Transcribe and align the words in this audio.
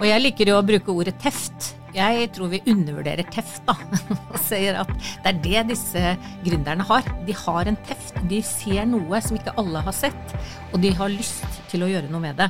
Og 0.00 0.06
jeg 0.08 0.22
liker 0.24 0.48
jo 0.48 0.54
å 0.56 0.64
bruke 0.64 0.92
ordet 0.96 1.12
teft. 1.20 1.74
Jeg 1.92 2.30
tror 2.32 2.48
vi 2.48 2.62
undervurderer 2.72 3.26
teft, 3.28 3.60
da. 3.66 3.74
Og 4.32 4.38
sier 4.40 4.78
at 4.80 4.88
det 4.96 5.28
er 5.28 5.40
det 5.44 5.64
disse 5.74 6.14
gründerne 6.46 6.86
har. 6.88 7.04
De 7.26 7.34
har 7.36 7.68
en 7.68 7.76
teft. 7.84 8.16
De 8.30 8.38
ser 8.40 8.86
noe 8.88 9.20
som 9.20 9.36
ikke 9.36 9.52
alle 9.60 9.82
har 9.84 9.92
sett, 9.92 10.34
og 10.72 10.80
de 10.80 10.94
har 10.96 11.12
lyst 11.12 11.60
til 11.68 11.84
å 11.84 11.90
gjøre 11.90 12.08
noe 12.08 12.24
med 12.24 12.40
det. 12.40 12.48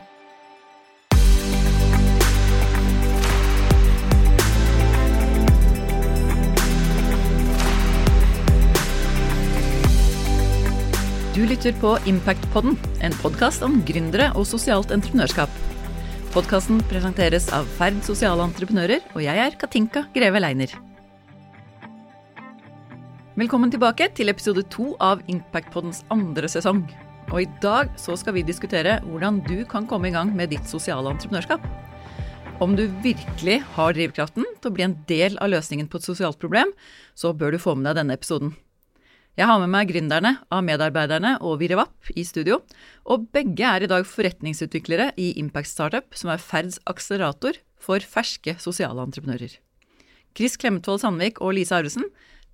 Du 11.35 11.43
lytter 11.48 11.75
på 11.82 11.96
Impactpodden, 12.07 12.79
en 13.03 13.19
podkast 13.25 13.67
om 13.67 13.80
gründere 13.89 14.30
og 14.37 14.46
sosialt 14.46 14.95
entreprenørskap. 14.95 15.70
Podkasten 16.30 16.79
presenteres 16.87 17.48
av 17.51 17.66
Ferd 17.75 17.97
sosiale 18.07 18.45
entreprenører, 18.47 19.01
og 19.16 19.23
jeg 19.25 19.34
er 19.43 19.57
Katinka 19.59 20.05
Greve 20.15 20.38
Leiner. 20.38 20.71
Velkommen 23.34 23.73
tilbake 23.75 24.07
til 24.15 24.30
episode 24.30 24.62
to 24.71 24.93
av 25.02 25.24
Impactpoddens 25.27 26.05
andre 26.15 26.47
sesong. 26.47 26.85
Og 27.33 27.43
i 27.43 27.48
dag 27.65 27.91
så 27.98 28.15
skal 28.15 28.38
vi 28.38 28.47
diskutere 28.47 29.01
hvordan 29.09 29.43
du 29.48 29.65
kan 29.66 29.91
komme 29.91 30.12
i 30.12 30.15
gang 30.15 30.30
med 30.30 30.55
ditt 30.55 30.71
sosiale 30.71 31.11
entreprenørskap. 31.11 31.66
Om 32.62 32.79
du 32.79 32.87
virkelig 33.02 33.59
har 33.74 33.99
drivkraften 33.99 34.47
til 34.47 34.71
å 34.71 34.77
bli 34.79 34.87
en 34.87 34.99
del 35.10 35.35
av 35.43 35.51
løsningen 35.51 35.91
på 35.91 35.99
et 35.99 36.07
sosialt 36.12 36.38
problem, 36.38 36.71
så 37.19 37.35
bør 37.35 37.59
du 37.59 37.65
få 37.66 37.74
med 37.74 37.91
deg 37.91 38.05
denne 38.05 38.15
episoden. 38.15 38.55
Jeg 39.41 39.49
har 39.49 39.57
med 39.62 39.71
meg 39.73 39.89
gründerne 39.89 40.35
av 40.53 40.61
Medarbeiderne 40.67 41.30
og 41.41 41.62
Virevap 41.62 42.11
i 42.12 42.27
studio, 42.29 42.59
og 43.09 43.23
begge 43.33 43.65
er 43.65 43.87
i 43.87 43.89
dag 43.89 44.03
forretningsutviklere 44.05 45.15
i 45.16 45.30
Impact 45.41 45.71
Startup, 45.71 46.05
som 46.13 46.29
er 46.29 46.43
Ferds 46.45 46.77
akselerator 46.91 47.57
for 47.80 48.05
ferske 48.05 48.52
sosiale 48.60 49.01
entreprenører. 49.01 49.55
Chris 50.37 50.59
Klemetvold 50.60 51.01
Sandvik 51.01 51.41
og 51.41 51.55
Lise 51.57 51.73
Arvesen, 51.73 52.05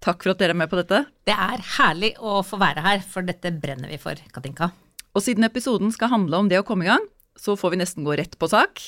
takk 0.05 0.23
for 0.23 0.37
at 0.37 0.45
dere 0.45 0.55
er 0.55 0.61
med 0.61 0.71
på 0.71 0.79
dette. 0.79 1.01
Det 1.27 1.35
er 1.35 1.65
herlig 1.73 2.13
å 2.23 2.37
få 2.47 2.61
være 2.61 2.85
her, 2.85 3.03
for 3.03 3.27
dette 3.27 3.51
brenner 3.51 3.91
vi 3.91 3.99
for, 3.99 4.21
Katinka. 4.37 4.69
Og 5.11 5.25
siden 5.25 5.49
episoden 5.49 5.91
skal 5.91 6.13
handle 6.13 6.39
om 6.39 6.51
det 6.53 6.61
å 6.61 6.67
komme 6.69 6.87
i 6.87 6.91
gang, 6.93 7.09
så 7.35 7.57
får 7.59 7.75
vi 7.75 7.81
nesten 7.81 8.07
gå 8.07 8.15
rett 8.21 8.37
på 8.39 8.51
sak. 8.53 8.85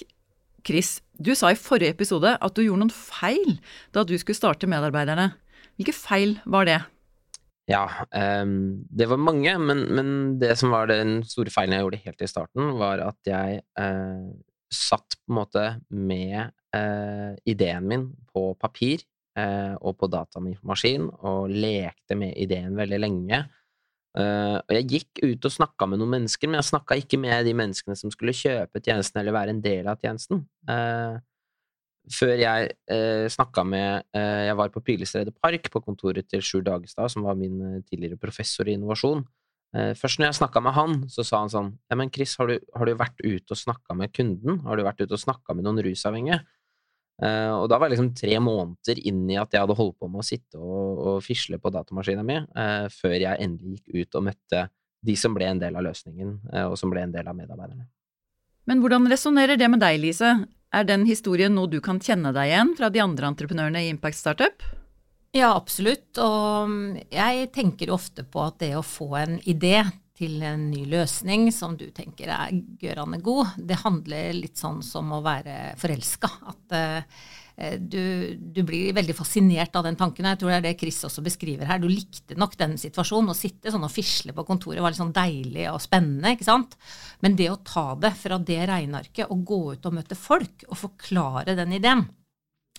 Chris, 0.62 1.00
du 1.18 1.32
sa 1.34 1.50
i 1.50 1.58
forrige 1.58 1.96
episode 1.96 2.36
at 2.38 2.54
du 2.54 2.62
gjorde 2.62 2.84
noen 2.84 2.94
feil 2.94 3.58
da 3.90 4.06
du 4.06 4.14
skulle 4.20 4.38
starte 4.38 4.70
Medarbeiderne. 4.70 5.32
Hvilke 5.74 5.96
feil 5.98 6.36
var 6.46 6.70
det? 6.70 6.78
Ja, 7.68 7.84
um, 8.42 8.80
det 8.88 9.06
var 9.10 9.20
mange, 9.20 9.52
men, 9.60 9.82
men, 9.92 10.12
det 10.40 10.54
som 10.56 10.72
var 10.72 10.88
den 10.88 11.20
store 11.28 11.52
feilen 11.52 11.76
jeg 11.76 11.84
gjorde 11.84 12.00
helt 12.06 12.24
i 12.24 12.30
starten, 12.30 12.70
var 12.80 13.02
at 13.04 13.28
jeg 13.28 13.60
uh, 13.76 14.24
satt 14.72 15.18
på 15.18 15.28
en 15.28 15.36
måte 15.36 15.64
med 15.92 16.48
uh, 16.76 17.36
ideen 17.44 17.84
min 17.90 18.08
på 18.32 18.54
papir 18.56 19.04
uh, 19.36 19.76
og 19.82 19.98
på 20.00 20.08
datamaskin 20.08 21.10
og 21.20 21.52
lekte 21.52 22.16
med 22.16 22.32
ideen 22.40 22.76
veldig 22.78 23.04
lenge. 23.04 23.44
og 24.18 24.72
jeg 24.72 24.86
gikk 24.90 25.20
ut 25.22 25.44
og 25.46 25.52
snakka 25.52 25.86
med 25.86 26.00
noen 26.00 26.16
mennesker, 26.16 26.48
men 26.48 26.58
jeg 26.58 26.70
snakka 26.72 26.96
ikke 26.98 27.20
med 27.20 27.44
de 27.46 27.52
menneskene 27.54 27.94
som 27.94 28.10
skulle 28.10 28.34
kjøpe 28.34 28.80
tjenesten 28.80 29.20
eller 29.20 29.36
være 29.36 29.52
en 29.54 29.60
del 29.62 29.86
av 29.86 30.00
tjenesten. 30.00 30.40
Før 32.14 32.34
jeg 32.40 32.70
eh, 32.90 33.26
snakka 33.30 33.64
med 33.68 34.06
eh, 34.16 34.46
Jeg 34.48 34.56
var 34.58 34.70
på 34.72 34.82
Pilestredet 34.84 35.34
Park, 35.42 35.68
på 35.72 35.82
kontoret 35.84 36.28
til 36.30 36.42
Sjur 36.44 36.62
Dagestad, 36.64 37.10
som 37.12 37.26
var 37.26 37.36
min 37.38 37.58
eh, 37.64 37.82
tidligere 37.88 38.20
professor 38.20 38.68
i 38.68 38.76
innovasjon. 38.78 39.24
Eh, 39.76 39.92
først 39.98 40.20
når 40.20 40.30
jeg 40.30 40.38
snakka 40.38 40.62
med 40.64 40.76
han, 40.76 40.94
så 41.12 41.24
sa 41.26 41.42
han 41.42 41.52
sånn 41.52 41.74
Ja, 41.90 41.98
men 42.00 42.12
Chris, 42.14 42.36
har 42.40 42.48
du, 42.48 42.56
har 42.74 42.88
du 42.88 42.94
vært 42.96 43.20
ute 43.20 43.52
og 43.52 43.60
snakka 43.60 43.96
med 43.98 44.14
kunden? 44.16 44.62
Har 44.64 44.78
du 44.78 44.86
vært 44.86 45.02
ute 45.02 45.12
og 45.12 45.20
snakka 45.20 45.56
med 45.56 45.68
noen 45.68 45.82
rusavhengige? 45.84 46.40
Eh, 47.18 47.52
og 47.52 47.66
da 47.68 47.76
var 47.76 47.88
jeg 47.90 47.98
liksom 47.98 48.14
tre 48.16 48.38
måneder 48.40 49.02
inn 49.10 49.24
i 49.28 49.36
at 49.40 49.52
jeg 49.52 49.64
hadde 49.64 49.76
holdt 49.76 49.98
på 49.98 50.08
med 50.08 50.22
å 50.22 50.26
sitte 50.26 50.60
og, 50.62 51.04
og 51.12 51.22
fisle 51.26 51.58
på 51.60 51.72
datamaskina 51.74 52.24
mi, 52.24 52.38
eh, 52.38 52.86
før 52.94 53.18
jeg 53.18 53.44
endelig 53.44 53.80
gikk 53.82 54.06
ut 54.06 54.20
og 54.20 54.28
møtte 54.30 54.68
de 55.04 55.14
som 55.18 55.34
ble 55.34 55.50
en 55.50 55.60
del 55.60 55.76
av 55.78 55.84
løsningen, 55.86 56.30
og 56.66 56.72
som 56.74 56.90
ble 56.90 57.04
en 57.04 57.12
del 57.14 57.28
av 57.30 57.36
medarbeiderne. 57.38 57.84
Men 58.68 58.82
hvordan 58.84 59.08
resonnerer 59.08 59.56
det 59.56 59.68
med 59.72 59.80
deg, 59.80 59.96
Lise? 60.02 60.34
Er 60.68 60.84
den 60.84 61.06
historien 61.08 61.54
noe 61.56 61.70
du 61.72 61.78
kan 61.84 62.00
kjenne 62.04 62.34
deg 62.36 62.50
igjen 62.50 62.74
fra 62.76 62.90
de 62.92 63.00
andre 63.00 63.30
entreprenørene 63.30 63.86
i 63.86 63.88
Impact 63.94 64.18
Startup? 64.18 64.66
Ja, 65.32 65.54
absolutt. 65.54 66.10
Og 66.20 66.98
jeg 67.08 67.48
tenker 67.54 67.94
ofte 67.94 68.26
på 68.28 68.44
at 68.44 68.60
det 68.60 68.74
å 68.76 68.84
få 68.84 69.14
en 69.22 69.38
idé 69.48 69.80
til 70.18 70.42
en 70.42 70.66
ny 70.68 70.82
løsning 70.90 71.48
som 71.54 71.76
du 71.78 71.86
tenker 71.94 72.28
er 72.34 72.52
gørande 72.82 73.20
god, 73.24 73.54
det 73.56 73.80
handler 73.84 74.34
litt 74.34 74.58
sånn 74.58 74.82
som 74.84 75.14
å 75.14 75.22
være 75.24 75.76
forelska. 75.78 76.30
At 76.52 76.74
Eh, 76.74 77.02
du, 77.58 78.36
du, 78.38 78.60
blir 78.62 78.92
veldig 78.94 79.14
fascinert 79.18 79.74
av 79.74 79.82
den 79.88 79.96
tanken. 79.98 80.28
Jeg 80.30 80.38
tror 80.38 80.52
det 80.52 80.58
er 80.60 80.64
det 80.68 80.74
Chris 80.78 81.00
også 81.08 81.24
beskriver 81.26 81.66
her. 81.66 81.80
Du 81.82 81.88
likte 81.90 82.36
nok 82.38 82.54
den 82.60 82.76
situasjonen. 82.78 83.32
Å 83.32 83.36
sitte 83.36 83.72
sånn 83.74 83.86
og 83.86 83.90
fisle 83.90 84.34
på 84.36 84.44
kontoret 84.46 84.78
var 84.84 84.94
litt 84.94 85.00
sånn 85.00 85.14
deilig 85.16 85.66
og 85.72 85.80
spennende. 85.82 86.36
ikke 86.36 86.46
sant? 86.46 86.76
Men 87.24 87.34
det 87.38 87.48
å 87.50 87.58
ta 87.66 87.88
det 87.98 88.12
fra 88.20 88.38
det 88.38 88.60
regnearket 88.70 89.34
og 89.34 89.42
gå 89.48 89.60
ut 89.74 89.90
og 89.90 89.98
møte 89.98 90.18
folk 90.18 90.68
og 90.68 90.78
forklare 90.84 91.56
den 91.58 91.74
ideen, 91.80 92.06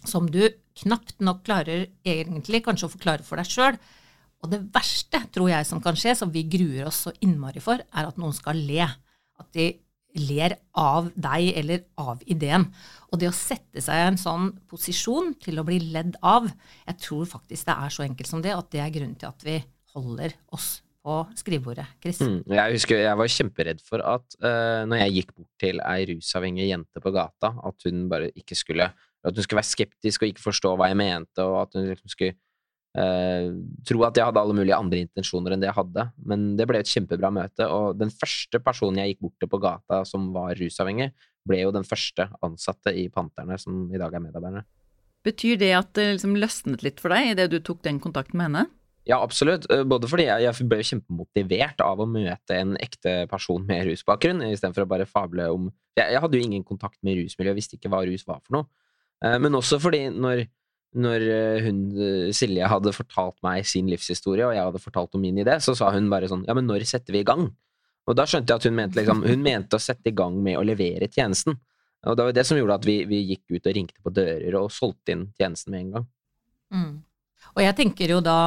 som 0.07 0.29
du 0.31 0.45
knapt 0.79 1.17
nok 1.19 1.43
klarer 1.43 1.89
egentlig 2.07 2.63
kanskje 2.63 2.87
å 2.87 2.93
forklare 2.93 3.27
for 3.27 3.41
deg 3.41 3.51
sjøl, 3.51 3.79
og 4.39 4.53
det 4.53 4.61
verste 4.71 5.19
tror 5.35 5.51
jeg 5.51 5.67
som 5.67 5.81
kan 5.83 5.97
skje, 5.99 6.15
som 6.15 6.31
vi 6.31 6.45
gruer 6.47 6.87
oss 6.87 7.03
så 7.09 7.11
innmari 7.25 7.59
for, 7.63 7.81
er 7.83 8.07
at 8.07 8.19
noen 8.21 8.31
skal 8.35 8.55
le. 8.55 8.85
At 9.39 9.51
de 9.55 9.73
ler 10.19 10.57
av 10.77 11.09
deg 11.15 11.53
eller 11.61 11.85
av 12.01 12.21
ideen. 12.29 12.67
Og 13.09 13.21
det 13.21 13.29
å 13.29 13.35
sette 13.35 13.81
seg 13.83 14.01
i 14.01 14.09
en 14.11 14.19
sånn 14.19 14.51
posisjon 14.69 15.33
til 15.41 15.61
å 15.61 15.65
bli 15.67 15.79
ledd 15.93 16.17
av, 16.25 16.49
jeg 16.85 17.01
tror 17.05 17.29
faktisk 17.29 17.69
det 17.69 17.77
er 17.77 17.95
så 17.95 18.05
enkelt 18.05 18.29
som 18.29 18.43
det, 18.43 18.53
at 18.55 18.69
det 18.73 18.83
er 18.83 18.93
grunnen 18.93 19.17
til 19.19 19.31
at 19.31 19.45
vi 19.47 19.57
holder 19.95 20.35
oss 20.55 20.79
på 20.99 21.19
skrivebordet. 21.39 21.87
Chris? 22.03 22.19
Mm, 22.21 22.41
jeg 22.51 22.75
husker 22.75 23.01
jeg 23.01 23.19
var 23.21 23.31
kjemperedd 23.33 23.83
for 23.85 24.03
at 24.05 24.35
uh, 24.43 24.83
når 24.89 25.03
jeg 25.03 25.15
gikk 25.15 25.31
bort 25.37 25.63
til 25.63 25.79
ei 25.87 26.01
rusavhengig 26.11 26.67
jente 26.69 27.03
på 27.03 27.13
gata, 27.15 27.53
at 27.65 27.87
hun 27.87 28.09
bare 28.11 28.33
ikke 28.35 28.57
skulle 28.57 28.91
At 29.19 29.35
hun 29.35 29.43
skulle 29.43 29.59
være 29.59 29.67
skeptisk 29.67 30.21
og 30.23 30.29
ikke 30.29 30.43
forstå 30.45 30.69
hva 30.79 30.87
jeg 30.87 30.95
mente, 30.95 31.43
og 31.43 31.57
at 31.65 31.73
hun 31.75 31.89
liksom 31.89 32.07
skulle 32.07 32.37
Uh, 32.97 33.53
tro 33.85 34.01
at 34.07 34.17
jeg 34.17 34.25
hadde 34.25 34.41
alle 34.41 34.55
mulige 34.57 34.77
andre 34.77 35.03
intensjoner 35.03 35.53
enn 35.53 35.61
det 35.61 35.69
jeg 35.69 35.77
hadde, 35.77 36.07
men 36.25 36.47
det 36.57 36.65
ble 36.69 36.81
et 36.81 36.89
kjempebra 36.89 37.29
møte. 37.33 37.67
Og 37.69 37.99
den 37.99 38.09
første 38.13 38.61
personen 38.65 39.03
jeg 39.03 39.13
gikk 39.13 39.27
bort 39.27 39.37
til 39.43 39.51
på 39.51 39.61
gata 39.61 40.01
som 40.09 40.31
var 40.35 40.57
rusavhengig, 40.57 41.11
ble 41.47 41.61
jo 41.61 41.75
den 41.75 41.85
første 41.87 42.27
ansatte 42.45 42.93
i 42.97 43.07
Panterne 43.13 43.59
som 43.61 43.85
i 43.93 44.01
dag 44.01 44.13
er 44.13 44.25
medarbeidere. 44.25 44.65
Betyr 45.25 45.59
det 45.59 45.71
at 45.75 45.93
det 45.97 46.13
liksom 46.15 46.37
løsnet 46.39 46.83
litt 46.85 47.01
for 47.03 47.13
deg 47.13 47.33
idet 47.33 47.49
du 47.51 47.59
tok 47.63 47.81
den 47.85 47.99
kontakten 48.01 48.39
med 48.39 48.49
henne? 48.49 48.67
Ja, 49.09 49.19
absolutt. 49.23 49.65
Eh, 49.71 49.83
både 49.87 50.09
fordi 50.09 50.27
jeg, 50.27 50.45
jeg 50.45 50.67
ble 50.69 50.85
kjempemotivert 50.85 51.81
av 51.81 52.01
å 52.01 52.07
møte 52.09 52.57
en 52.57 52.75
ekte 52.81 53.23
person 53.31 53.63
med 53.67 53.87
rusbakgrunn, 53.87 54.43
istedenfor 54.51 54.85
å 54.85 54.91
bare 54.91 55.07
fable 55.09 55.47
om 55.49 55.69
jeg, 55.97 56.05
jeg, 56.13 56.21
hadde 56.23 56.39
jo 56.39 56.45
ingen 56.45 56.65
kontakt 56.67 56.99
med 57.05 57.17
rusmiljøet, 57.19 57.57
visste 57.57 57.79
ikke 57.79 57.91
hva 57.91 58.03
rus 58.07 58.25
var 58.27 58.41
for 58.43 58.59
noe. 58.59 58.69
Uh, 59.19 59.35
men 59.41 59.57
også 59.57 59.81
fordi 59.83 60.05
når 60.15 60.45
når 60.97 61.25
eh, 61.29 61.63
hun, 61.67 61.81
eh, 62.01 62.29
Silje 62.33 62.69
hadde 62.69 62.93
fortalt 62.95 63.37
meg 63.45 63.67
sin 63.69 63.89
livshistorie, 63.91 64.47
og 64.47 64.55
jeg 64.55 64.65
hadde 64.65 64.81
fortalt 64.81 65.17
om 65.17 65.21
min 65.21 65.37
idé, 65.41 65.59
så 65.61 65.75
sa 65.77 65.91
hun 65.93 66.09
bare 66.09 66.29
sånn 66.31 66.47
Ja, 66.47 66.55
men 66.57 66.65
når 66.69 66.87
setter 66.89 67.13
vi 67.13 67.21
i 67.21 67.27
gang? 67.27 67.49
Og 68.09 68.17
da 68.17 68.25
skjønte 68.25 68.49
jeg 68.49 68.61
at 68.61 68.65
hun 68.65 68.77
mente, 68.77 68.97
liksom, 68.97 69.21
hun 69.21 69.43
mente 69.45 69.77
å 69.77 69.83
sette 69.83 70.09
i 70.09 70.15
gang 70.17 70.39
med 70.41 70.57
å 70.57 70.63
levere 70.65 71.11
tjenesten. 71.11 71.59
Og 72.07 72.15
det 72.17 72.25
var 72.25 72.33
det 72.33 72.45
som 72.47 72.57
gjorde 72.57 72.79
at 72.79 72.87
vi, 72.87 73.03
vi 73.05 73.19
gikk 73.35 73.43
ut 73.53 73.67
og 73.67 73.75
ringte 73.75 74.01
på 74.01 74.13
dører 74.15 74.55
og 74.57 74.71
solgte 74.73 75.13
inn 75.13 75.27
tjenesten 75.37 75.75
med 75.75 75.83
en 75.83 75.91
gang. 75.97 76.07
Mm. 76.73 76.91
Og 77.55 77.61
jeg 77.63 77.75
tenker 77.77 78.13
jo 78.13 78.19
da, 78.23 78.39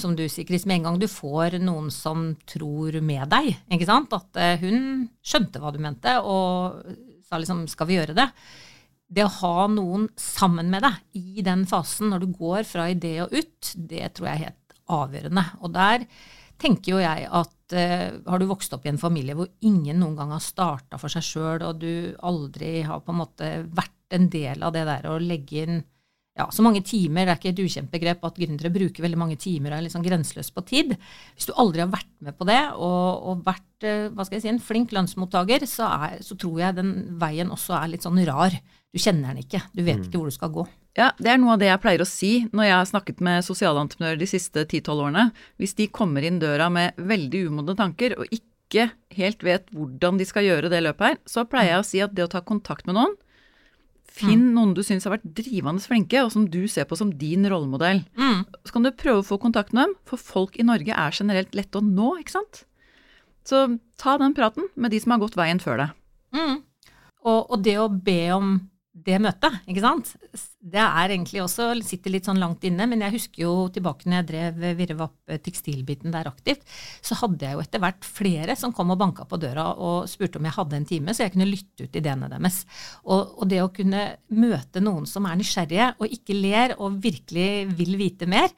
som 0.00 0.14
du 0.16 0.24
sier, 0.28 0.46
Chris, 0.46 0.66
med 0.68 0.80
en 0.80 0.88
gang 0.88 1.00
du 1.00 1.08
får 1.10 1.58
noen 1.62 1.90
som 1.94 2.32
tror 2.50 3.00
med 3.04 3.26
deg, 3.32 3.50
ikke 3.72 3.88
sant, 3.88 4.14
at 4.14 4.40
eh, 4.40 4.62
hun 4.62 5.08
skjønte 5.24 5.62
hva 5.62 5.72
du 5.74 5.80
mente 5.82 6.16
og 6.20 6.80
sa 7.24 7.40
liksom 7.40 7.64
'skal 7.68 7.88
vi 7.88 7.98
gjøre 7.98 8.16
det', 8.18 8.30
det 9.14 9.24
å 9.26 9.34
ha 9.40 9.66
noen 9.70 10.08
sammen 10.18 10.70
med 10.72 10.84
deg 10.84 11.20
i 11.20 11.44
den 11.46 11.64
fasen, 11.70 12.10
når 12.10 12.24
du 12.24 12.32
går 12.34 12.66
fra 12.68 12.88
idé 12.92 13.16
og 13.24 13.34
ut, 13.34 13.74
det 13.76 14.08
tror 14.16 14.28
jeg 14.30 14.34
er 14.34 14.46
helt 14.48 14.78
avgjørende. 14.94 15.44
Og 15.62 15.74
der 15.74 16.06
tenker 16.60 16.94
jo 16.94 17.02
jeg 17.02 17.28
at 17.30 17.74
uh, 17.74 18.08
har 18.30 18.40
du 18.40 18.46
vokst 18.50 18.74
opp 18.76 18.86
i 18.86 18.92
en 18.92 19.00
familie 19.00 19.36
hvor 19.38 19.50
ingen 19.66 20.00
noen 20.02 20.18
gang 20.18 20.34
har 20.34 20.44
starta 20.44 21.00
for 21.00 21.12
seg 21.12 21.26
sjøl, 21.26 21.64
og 21.66 21.82
du 21.82 22.14
aldri 22.26 22.76
har 22.86 23.02
på 23.04 23.14
en 23.14 23.22
måte 23.22 23.50
vært 23.70 23.92
en 24.14 24.28
del 24.30 24.62
av 24.62 24.74
det 24.74 24.84
der 24.88 25.10
å 25.10 25.18
legge 25.22 25.64
inn 25.64 25.82
ja, 26.34 26.48
så 26.50 26.64
mange 26.66 26.82
timer, 26.82 27.28
det 27.28 27.30
er 27.30 27.38
ikke 27.38 27.50
et 27.52 27.60
ukjent 27.62 27.92
begrep 27.92 28.24
at 28.26 28.38
gründere 28.42 28.72
bruker 28.74 29.04
veldig 29.04 29.18
mange 29.20 29.36
timer 29.38 29.70
og 29.70 29.76
er 29.76 29.84
litt 29.84 29.94
sånn 29.94 30.02
grenseløs 30.02 30.48
på 30.50 30.64
tid. 30.66 30.96
Hvis 31.36 31.46
du 31.46 31.52
aldri 31.54 31.84
har 31.84 31.92
vært 31.92 32.10
med 32.26 32.34
på 32.34 32.46
det 32.48 32.58
og, 32.74 33.28
og 33.30 33.44
vært 33.46 33.86
eh, 33.86 34.08
hva 34.10 34.26
skal 34.26 34.40
jeg 34.40 34.42
si, 34.42 34.50
en 34.50 34.62
flink 34.62 34.94
lønnsmottaker, 34.96 35.62
så, 35.70 35.86
er, 36.08 36.16
så, 36.26 36.34
tror 36.40 36.58
jeg 36.58 36.76
den 36.80 36.90
veien 37.20 37.52
også 37.54 37.76
er 37.78 37.92
litt 37.92 38.06
sånn 38.06 38.18
rar. 38.26 38.56
Du 38.90 38.98
kjenner 38.98 39.30
den 39.30 39.44
ikke. 39.44 39.62
Du 39.70 39.84
vet 39.84 40.00
mm. 40.00 40.08
ikke 40.08 40.18
hvor 40.18 40.32
du 40.32 40.34
skal 40.34 40.50
gå. 40.56 40.66
Ja, 40.98 41.12
Det 41.18 41.30
er 41.30 41.38
noe 41.42 41.54
av 41.54 41.62
det 41.62 41.70
jeg 41.70 41.82
pleier 41.82 42.02
å 42.02 42.08
si 42.08 42.32
når 42.50 42.66
jeg 42.66 42.76
har 42.80 42.90
snakket 42.90 43.22
med 43.26 43.46
sosialentreprenører 43.46 44.18
de 44.18 44.30
siste 44.30 44.66
10-12 44.66 44.90
årene. 45.06 45.28
Hvis 45.62 45.78
de 45.78 45.86
kommer 45.94 46.26
inn 46.26 46.42
døra 46.42 46.66
med 46.70 46.98
veldig 46.98 47.44
umodne 47.46 47.78
tanker 47.78 48.18
og 48.18 48.26
ikke 48.34 48.88
helt 49.14 49.46
vet 49.46 49.70
hvordan 49.70 50.18
de 50.18 50.26
skal 50.26 50.46
gjøre 50.48 50.70
det 50.72 50.82
løpet 50.82 51.12
her, 51.12 51.20
så 51.30 51.46
pleier 51.46 51.76
jeg 51.76 51.84
å 51.84 51.86
si 51.86 52.02
at 52.02 52.14
det 52.18 52.26
å 52.26 52.32
ta 52.34 52.42
kontakt 52.42 52.90
med 52.90 52.98
noen 52.98 53.14
Finn 54.14 54.52
noen 54.54 54.76
du 54.76 54.82
syns 54.86 55.08
har 55.08 55.16
vært 55.16 55.26
drivende 55.34 55.82
flinke, 55.82 56.20
og 56.22 56.30
som 56.30 56.44
du 56.46 56.62
ser 56.70 56.86
på 56.86 56.98
som 56.98 57.10
din 57.18 57.48
rollemodell. 57.50 58.04
Mm. 58.14 58.44
Så 58.62 58.76
kan 58.76 58.86
du 58.86 58.92
prøve 58.94 59.24
å 59.24 59.26
få 59.26 59.40
kontakt 59.42 59.74
med 59.74 59.88
dem, 59.88 59.96
for 60.06 60.22
folk 60.22 60.54
i 60.60 60.66
Norge 60.66 60.94
er 60.94 61.16
generelt 61.16 61.56
lette 61.58 61.80
å 61.80 61.82
nå, 61.82 62.12
ikke 62.22 62.36
sant? 62.36 62.62
Så 63.44 63.64
ta 64.00 64.14
den 64.22 64.36
praten 64.36 64.70
med 64.78 64.94
de 64.94 65.00
som 65.02 65.16
har 65.16 65.24
gått 65.24 65.34
veien 65.38 65.58
før 65.60 65.82
deg. 65.82 65.98
Mm. 66.36 66.62
Og, 67.24 67.40
og 67.42 67.58
det 67.66 67.74
å 67.80 67.90
be 67.90 68.20
om 68.36 68.54
det 68.94 69.16
møtet, 69.18 69.56
ikke 69.66 69.82
sant. 69.82 70.10
Det 70.62 70.78
er 70.78 71.10
egentlig 71.10 71.40
også, 71.42 71.66
sitter 71.82 72.12
litt 72.14 72.28
sånn 72.28 72.38
langt 72.38 72.62
inne, 72.64 72.86
men 72.86 73.00
jeg 73.02 73.16
husker 73.16 73.42
jo 73.42 73.52
tilbake 73.74 74.06
når 74.06 74.20
jeg 74.20 74.26
drev 74.28 74.76
Virre 74.78 74.96
Vapp 75.00 75.32
tekstilbiten 75.42 76.14
der 76.14 76.28
aktivt, 76.30 76.62
så 77.02 77.18
hadde 77.18 77.42
jeg 77.42 77.56
jo 77.56 77.64
etter 77.64 77.82
hvert 77.82 78.06
flere 78.06 78.54
som 78.58 78.72
kom 78.76 78.92
og 78.94 79.00
banka 79.00 79.26
på 79.26 79.40
døra 79.42 79.66
og 79.74 80.06
spurte 80.10 80.38
om 80.38 80.46
jeg 80.46 80.56
hadde 80.56 80.78
en 80.78 80.86
time, 80.86 81.14
så 81.14 81.24
jeg 81.24 81.34
kunne 81.34 81.48
lytte 81.50 81.88
ut 81.88 81.98
ideene 81.98 82.30
deres. 82.30 82.60
Og, 83.02 83.34
og 83.42 83.50
det 83.50 83.60
å 83.64 83.72
kunne 83.74 84.04
møte 84.30 84.82
noen 84.84 85.10
som 85.10 85.26
er 85.26 85.40
nysgjerrige 85.42 85.90
og 85.98 86.14
ikke 86.14 86.38
ler 86.38 86.76
og 86.78 87.00
virkelig 87.02 87.48
vil 87.74 87.96
vite 87.98 88.28
mer 88.30 88.50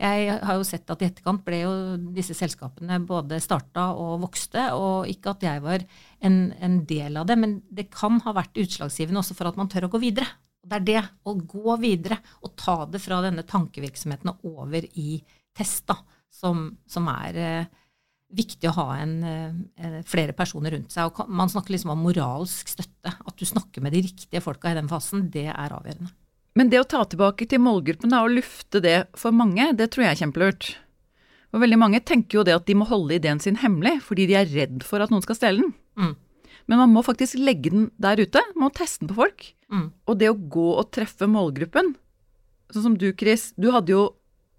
Jeg 0.00 0.38
har 0.42 0.58
jo 0.58 0.66
sett 0.66 0.90
at 0.90 1.02
i 1.02 1.06
etterkant 1.06 1.44
ble 1.46 1.62
jo 1.62 1.72
disse 2.16 2.34
selskapene 2.34 2.98
både 3.06 3.38
starta 3.42 3.92
og 3.94 4.24
vokste, 4.26 4.66
og 4.74 5.06
ikke 5.10 5.36
at 5.36 5.46
jeg 5.46 5.62
var 5.64 5.86
en, 6.20 6.52
en 6.60 6.80
del 6.88 7.16
av 7.20 7.28
det, 7.28 7.36
men 7.40 7.58
det 7.70 7.88
kan 7.92 8.20
ha 8.24 8.34
vært 8.36 8.58
utslagsgivende 8.60 9.22
også 9.22 9.36
for 9.38 9.50
at 9.50 9.58
man 9.60 9.70
tør 9.72 9.88
å 9.88 9.92
gå 9.94 10.02
videre. 10.02 10.28
Det 10.64 10.78
er 10.78 10.84
det, 10.88 11.00
å 11.28 11.34
gå 11.36 11.76
videre 11.82 12.18
og 12.42 12.54
ta 12.60 12.82
det 12.88 13.02
fra 13.04 13.20
denne 13.24 13.44
tankevirksomheten 13.48 14.32
og 14.32 14.44
over 14.64 14.86
i 15.00 15.18
test, 15.54 15.84
da, 15.90 15.98
som, 16.32 16.66
som 16.90 17.08
er 17.12 17.40
eh, 17.40 17.72
viktig 18.34 18.70
å 18.70 18.76
ha 18.78 18.86
en, 19.02 19.14
eh, 19.28 20.00
flere 20.08 20.34
personer 20.36 20.74
rundt 20.74 20.94
seg. 20.94 21.10
Og 21.10 21.28
man 21.28 21.52
snakker 21.52 21.76
liksom 21.76 21.92
om 21.94 22.04
moralsk 22.06 22.72
støtte. 22.72 23.12
At 23.12 23.36
du 23.38 23.44
snakker 23.48 23.84
med 23.84 23.94
de 23.94 24.04
riktige 24.08 24.42
folka 24.44 24.72
i 24.72 24.78
den 24.78 24.90
fasen, 24.90 25.28
det 25.30 25.50
er 25.52 25.76
avgjørende. 25.76 26.14
Men 26.54 26.70
det 26.70 26.80
å 26.80 26.88
ta 26.88 27.02
tilbake 27.04 27.48
til 27.50 27.62
målgruppen 27.62 28.14
og 28.14 28.32
lufte 28.36 28.80
det 28.82 28.98
for 29.18 29.34
mange, 29.34 29.72
det 29.74 29.90
tror 29.90 30.06
jeg 30.06 30.14
er 30.14 30.20
kjempelurt. 30.22 30.74
Og 31.54 31.62
veldig 31.62 31.78
mange 31.78 32.02
tenker 32.02 32.40
jo 32.40 32.44
det 32.46 32.54
at 32.54 32.66
de 32.66 32.76
må 32.78 32.86
holde 32.88 33.14
ideen 33.14 33.40
sin 33.42 33.58
hemmelig 33.62 34.00
fordi 34.06 34.26
de 34.30 34.38
er 34.38 34.50
redd 34.50 34.82
for 34.86 35.02
at 35.02 35.12
noen 35.12 35.22
skal 35.22 35.38
stjele 35.38 35.62
den. 35.62 35.74
Mm. 36.00 36.14
Men 36.70 36.80
man 36.80 36.92
må 36.94 37.02
faktisk 37.04 37.38
legge 37.40 37.72
den 37.74 37.88
der 38.00 38.20
ute. 38.20 38.40
Man 38.54 38.68
må 38.68 38.72
teste 38.74 39.04
den 39.04 39.12
på 39.12 39.18
folk. 39.20 39.46
Mm. 39.72 39.88
Og 40.08 40.18
det 40.20 40.30
å 40.32 40.38
gå 40.38 40.68
og 40.78 40.90
treffe 40.94 41.28
målgruppen 41.30 41.94
Sånn 42.72 42.82
som 42.82 42.94
du, 42.98 43.10
Chris. 43.14 43.52
Du 43.60 43.68
hadde 43.70 43.92
jo 43.92 44.04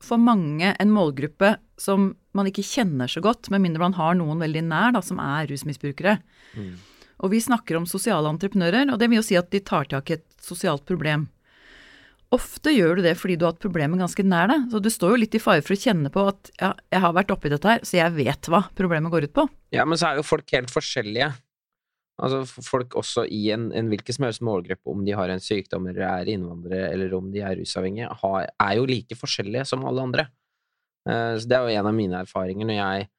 for 0.04 0.22
mange 0.22 0.70
en 0.80 0.92
målgruppe 0.94 1.56
som 1.82 2.12
man 2.38 2.48
ikke 2.48 2.64
kjenner 2.64 3.10
så 3.12 3.20
godt, 3.24 3.50
med 3.52 3.64
mindre 3.64 3.82
man 3.82 3.96
har 3.98 4.14
noen 4.16 4.40
veldig 4.40 4.62
nær 4.68 4.94
da, 4.96 5.02
som 5.04 5.20
er 5.20 5.50
rusmisbrukere. 5.50 6.14
Mm. 6.56 6.76
Og 7.26 7.34
vi 7.34 7.42
snakker 7.44 7.80
om 7.80 7.88
sosiale 7.90 8.30
entreprenører, 8.30 8.92
og 8.94 9.02
det 9.02 9.10
vil 9.10 9.20
jo 9.20 9.26
si 9.26 9.40
at 9.40 9.50
de 9.52 9.64
tar 9.66 9.90
tak 9.92 10.12
i 10.12 10.18
et 10.20 10.26
sosialt 10.44 10.86
problem. 10.88 11.26
Ofte 12.36 12.74
gjør 12.74 13.00
du 13.00 13.06
det 13.06 13.16
fordi 13.20 13.38
du 13.40 13.46
har 13.46 13.54
hatt 13.54 13.64
problemet 13.64 14.02
ganske 14.02 14.26
nær 14.26 14.50
deg, 14.52 14.68
så 14.72 14.82
du 14.84 14.92
står 14.92 15.14
jo 15.14 15.22
litt 15.22 15.38
i 15.38 15.42
fare 15.42 15.64
for 15.64 15.76
å 15.76 15.80
kjenne 15.80 16.12
på 16.12 16.28
at 16.32 16.52
ja, 16.60 16.74
jeg 16.92 17.04
har 17.06 17.16
vært 17.16 17.34
oppi 17.36 17.52
dette 17.54 17.70
her, 17.70 17.84
så 17.88 18.00
jeg 18.00 18.16
vet 18.18 18.50
hva 18.52 18.66
problemet 18.76 19.14
går 19.14 19.30
ut 19.30 19.36
på. 19.36 19.48
Ja, 19.76 19.86
men 19.88 20.00
så 20.00 20.10
er 20.10 20.20
jo 20.20 20.28
folk 20.28 20.52
helt 20.56 20.74
forskjellige. 20.74 21.32
Altså 22.16 22.64
folk 22.64 22.96
også 22.96 23.26
i 23.28 23.42
en, 23.52 23.68
en 23.76 23.90
hvilken 23.92 24.16
som 24.16 24.28
helst 24.28 24.44
målgruppe, 24.46 24.88
om 24.92 25.04
de 25.08 25.16
har 25.18 25.32
en 25.32 25.44
sykdom 25.44 25.90
eller 25.92 26.06
er 26.08 26.32
innvandrere 26.32 26.94
eller 26.94 27.14
om 27.18 27.28
de 27.34 27.44
er 27.44 27.58
rusavhengige, 27.60 28.08
har, 28.22 28.48
er 28.68 28.78
jo 28.80 28.88
like 28.88 29.18
forskjellige 29.20 29.68
som 29.68 29.84
alle 29.88 30.06
andre. 30.10 30.28
Uh, 31.08 31.36
så 31.38 31.50
det 31.50 31.58
er 31.58 31.68
jo 31.68 31.82
en 31.82 31.92
av 31.92 31.98
mine 31.98 32.24
erfaringer 32.24 32.70
når 32.70 32.80
jeg, 32.80 33.10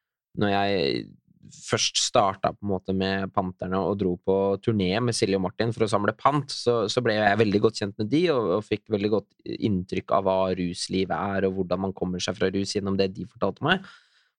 når 0.42 0.54
jeg 0.54 1.04
først 1.52 1.98
starta 2.00 2.52
på 2.54 2.64
en 2.64 2.72
måte 2.72 2.94
med 2.96 3.30
Panterne 3.34 3.78
og 3.82 3.96
dro 4.00 4.14
på 4.18 4.36
turné 4.64 4.90
med 5.02 5.16
Silje 5.16 5.38
og 5.38 5.44
Martin 5.46 5.72
for 5.74 5.86
å 5.86 5.90
samle 5.90 6.14
pant, 6.18 6.50
så, 6.52 6.78
så 6.92 7.02
ble 7.04 7.16
jeg 7.16 7.40
veldig 7.42 7.60
godt 7.64 7.80
kjent 7.82 7.96
med 8.02 8.10
de 8.12 8.22
og, 8.34 8.50
og 8.58 8.66
fikk 8.66 8.84
veldig 8.94 9.10
godt 9.16 9.56
inntrykk 9.68 10.14
av 10.18 10.26
hva 10.26 10.36
ruslivet 10.58 11.16
er, 11.16 11.48
og 11.48 11.58
hvordan 11.58 11.84
man 11.86 11.96
kommer 11.96 12.22
seg 12.22 12.38
fra 12.38 12.50
rus 12.54 12.76
gjennom 12.76 12.98
det 12.98 13.10
de 13.16 13.26
fortalte 13.28 13.66
meg. 13.66 13.84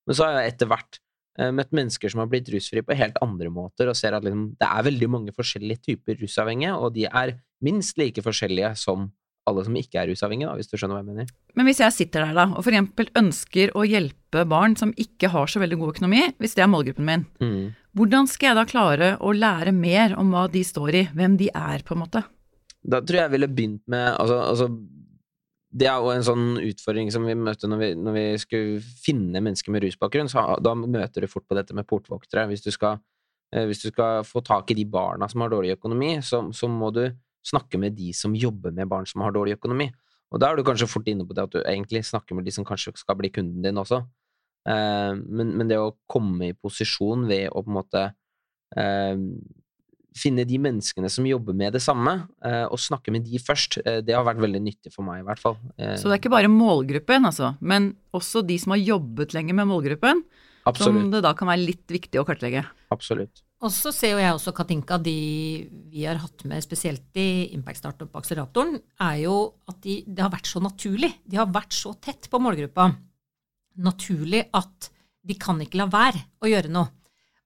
Men 0.08 0.18
så 0.18 0.28
har 0.28 0.40
jeg 0.40 0.54
etter 0.54 0.72
hvert 0.72 1.00
eh, 1.40 1.54
møtt 1.56 1.76
mennesker 1.76 2.14
som 2.14 2.24
har 2.24 2.32
blitt 2.32 2.52
rusfrie 2.54 2.86
på 2.86 2.98
helt 2.98 3.20
andre 3.24 3.52
måter, 3.54 3.92
og 3.92 4.00
ser 4.00 4.18
at 4.18 4.28
liksom, 4.28 4.50
det 4.60 4.72
er 4.72 4.90
veldig 4.92 5.12
mange 5.18 5.36
forskjellige 5.36 5.84
typer 5.92 6.20
rusavhengige, 6.24 6.76
og 6.76 6.94
de 6.96 7.08
er 7.10 7.38
minst 7.64 8.00
like 8.00 8.24
forskjellige 8.24 8.74
som 8.80 9.10
alle 9.48 9.64
som 9.66 9.76
ikke 9.80 10.02
er 10.02 10.10
rusavhengige, 10.12 10.54
hvis 10.60 10.70
du 10.72 10.76
skjønner 10.78 10.98
hva 10.98 11.04
jeg 11.04 11.10
mener. 11.10 11.32
Men 11.56 11.68
hvis 11.70 11.80
jeg 11.84 11.96
sitter 11.96 12.26
der 12.28 12.38
da, 12.38 12.46
og 12.54 12.68
eksempel 12.68 13.10
ønsker 13.20 13.72
å 13.78 13.86
hjelpe 13.88 14.44
barn 14.50 14.76
som 14.80 14.92
ikke 15.00 15.32
har 15.34 15.48
så 15.52 15.62
veldig 15.64 15.78
god 15.80 15.96
økonomi, 15.96 16.24
hvis 16.42 16.58
det 16.58 16.66
er 16.66 16.72
målgruppen 16.72 17.08
min, 17.08 17.26
Mm. 17.40 17.74
hvordan 17.96 18.28
skal 18.28 18.50
jeg 18.52 18.60
da 18.60 18.66
klare 18.66 19.10
å 19.20 19.32
lære 19.34 19.74
mer 19.74 20.18
om 20.20 20.32
hva 20.32 20.48
de 20.52 20.64
står 20.64 20.94
i, 20.94 21.04
hvem 21.16 21.38
de 21.40 21.50
er, 21.54 21.84
på 21.88 21.96
en 21.96 22.04
måte? 22.04 22.24
Da 22.88 23.02
tror 23.02 23.18
jeg 23.18 23.26
jeg 23.26 23.32
ville 23.32 23.48
begynt 23.52 23.82
med 23.88 24.16
altså, 24.16 24.38
altså, 24.52 24.68
Det 25.78 25.86
er 25.86 25.98
jo 26.00 26.10
en 26.10 26.24
sånn 26.24 26.46
utfordring 26.64 27.12
som 27.12 27.26
vi 27.28 27.34
møtte 27.36 27.68
når 27.68 27.78
vi, 27.82 27.88
når 28.00 28.14
vi 28.16 28.26
skulle 28.40 28.80
finne 29.04 29.42
mennesker 29.44 29.70
med 29.76 29.84
rusbakgrunn. 29.84 30.30
Så, 30.32 30.40
da 30.64 30.74
møter 30.74 31.22
du 31.22 31.28
fort 31.28 31.44
på 31.46 31.58
dette 31.58 31.76
med 31.76 31.86
portvoktere. 31.86 32.48
Hvis 32.48 32.64
du 32.64 32.72
skal, 32.72 33.02
eh, 33.54 33.66
hvis 33.68 33.84
du 33.84 33.90
skal 33.92 34.24
få 34.24 34.42
tak 34.42 34.72
i 34.72 34.78
de 34.80 34.86
barna 34.86 35.28
som 35.30 35.42
har 35.44 35.50
dårlig 35.52 35.76
økonomi, 35.76 36.16
så, 36.24 36.40
så 36.56 36.70
må 36.72 36.90
du 36.96 37.04
snakke 37.48 37.80
med 37.82 37.96
de 37.98 38.12
som 38.16 38.36
jobber 38.36 38.76
med 38.76 38.90
barn 38.92 39.08
som 39.10 39.24
har 39.26 39.36
dårlig 39.36 39.58
økonomi. 39.58 39.90
Og 40.34 40.42
da 40.44 40.52
er 40.52 40.60
du 40.60 40.66
kanskje 40.68 40.90
fort 40.92 41.08
inne 41.08 41.26
på 41.28 41.36
det 41.36 41.46
at 41.48 41.54
du 41.56 41.62
egentlig 41.62 42.04
snakker 42.08 42.36
med 42.36 42.48
de 42.48 42.54
som 42.56 42.66
kanskje 42.68 42.96
skal 43.00 43.18
bli 43.20 43.32
kunden 43.32 43.64
din 43.64 43.80
også. 43.80 44.02
Eh, 44.68 45.14
men, 45.16 45.54
men 45.56 45.70
det 45.70 45.80
å 45.80 45.96
komme 46.12 46.52
i 46.52 46.58
posisjon 46.58 47.28
ved 47.30 47.48
å 47.48 47.64
på 47.64 47.72
en 47.72 47.78
måte 47.78 48.04
eh, 48.76 49.16
finne 50.18 50.46
de 50.50 50.60
menneskene 50.62 51.10
som 51.14 51.28
jobber 51.30 51.56
med 51.58 51.76
det 51.78 51.82
samme, 51.84 52.18
eh, 52.46 52.66
og 52.66 52.82
snakke 52.82 53.14
med 53.14 53.28
de 53.28 53.40
først, 53.40 53.80
eh, 53.86 54.02
det 54.04 54.16
har 54.18 54.26
vært 54.28 54.42
veldig 54.44 54.64
nyttig 54.66 54.92
for 54.94 55.08
meg, 55.08 55.22
i 55.22 55.28
hvert 55.28 55.42
fall. 55.42 55.58
Så 55.78 56.10
det 56.10 56.18
er 56.18 56.22
ikke 56.22 56.34
bare 56.34 56.52
målgruppen, 56.52 57.28
altså, 57.30 57.54
men 57.62 57.94
også 58.18 58.44
de 58.48 58.58
som 58.62 58.74
har 58.76 58.84
jobbet 58.84 59.38
lenge 59.38 59.56
med 59.56 59.70
målgruppen, 59.70 60.26
Absolutt. 60.68 61.04
som 61.04 61.12
det 61.14 61.24
da 61.24 61.34
kan 61.38 61.52
være 61.52 61.64
litt 61.64 61.94
viktig 61.94 62.20
å 62.20 62.26
kartlegge. 62.28 62.66
Absolutt. 62.92 63.47
Og 63.66 63.74
så 63.74 63.90
ser 63.96 64.14
jo 64.14 64.20
jeg 64.22 64.36
også 64.36 64.54
Katinka, 64.54 65.00
de 65.02 65.16
vi 65.90 66.04
har 66.06 66.20
hatt 66.22 66.44
med 66.46 66.62
spesielt 66.62 67.18
i 67.18 67.50
Impact 67.56 67.80
Startup 67.82 68.20
Akseleratoren, 68.20 68.78
er 69.02 69.16
jo 69.24 69.38
at 69.70 69.80
de, 69.82 70.04
det 70.06 70.22
har 70.22 70.34
vært 70.34 70.50
så 70.50 70.62
naturlig. 70.62 71.10
De 71.26 71.40
har 71.40 71.50
vært 71.50 71.74
så 71.74 71.96
tett 71.98 72.30
på 72.30 72.42
målgruppa. 72.42 72.92
Naturlig 73.82 74.44
at 74.58 74.92
de 75.28 75.38
kan 75.42 75.58
ikke 75.64 75.82
la 75.82 75.88
være 75.90 76.22
å 76.44 76.52
gjøre 76.52 76.72
noe. 76.74 76.94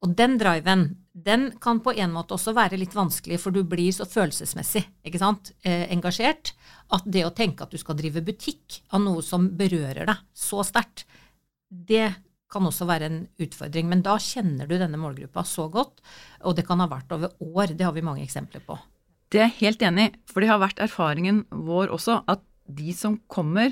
Og 0.02 0.16
den 0.18 0.36
driven, 0.42 0.84
den 1.14 1.52
kan 1.62 1.80
på 1.84 1.94
en 1.94 2.12
måte 2.12 2.36
også 2.36 2.56
være 2.58 2.80
litt 2.82 2.96
vanskelig, 2.98 3.38
for 3.40 3.54
du 3.54 3.62
blir 3.68 3.92
så 3.94 4.08
følelsesmessig 4.10 4.82
ikke 5.08 5.22
sant? 5.22 5.54
Eh, 5.64 5.86
engasjert 5.94 6.54
at 6.92 7.06
det 7.06 7.24
å 7.28 7.34
tenke 7.38 7.64
at 7.64 7.72
du 7.72 7.80
skal 7.80 7.96
drive 8.00 8.24
butikk 8.26 8.82
av 8.92 9.04
noe 9.06 9.24
som 9.24 9.46
berører 9.58 10.10
deg 10.10 10.24
så 10.34 10.66
sterkt, 10.66 11.06
det 11.70 12.10
kan 12.52 12.66
også 12.68 12.86
være 12.90 13.08
en 13.10 13.20
utfordring. 13.42 13.88
Men 13.92 14.02
da 14.06 14.18
kjenner 14.22 14.68
du 14.68 14.76
denne 14.78 15.00
målgruppa 15.00 15.44
så 15.48 15.70
godt, 15.72 16.02
og 16.44 16.56
det 16.58 16.66
kan 16.68 16.80
ha 16.84 16.88
vært 16.92 17.12
over 17.16 17.32
år. 17.40 17.74
Det 17.78 17.86
har 17.88 17.96
vi 17.96 18.04
mange 18.06 18.26
eksempler 18.26 18.64
på. 18.68 18.78
Det 19.32 19.40
er 19.40 19.48
jeg 19.48 19.60
helt 19.62 19.86
enig 19.88 20.10
i, 20.10 20.16
for 20.28 20.44
det 20.44 20.50
har 20.52 20.60
vært 20.60 20.82
erfaringen 20.84 21.46
vår 21.52 21.94
også, 21.96 22.20
at 22.28 22.44
de 22.68 22.92
som 22.96 23.16
kommer, 23.32 23.72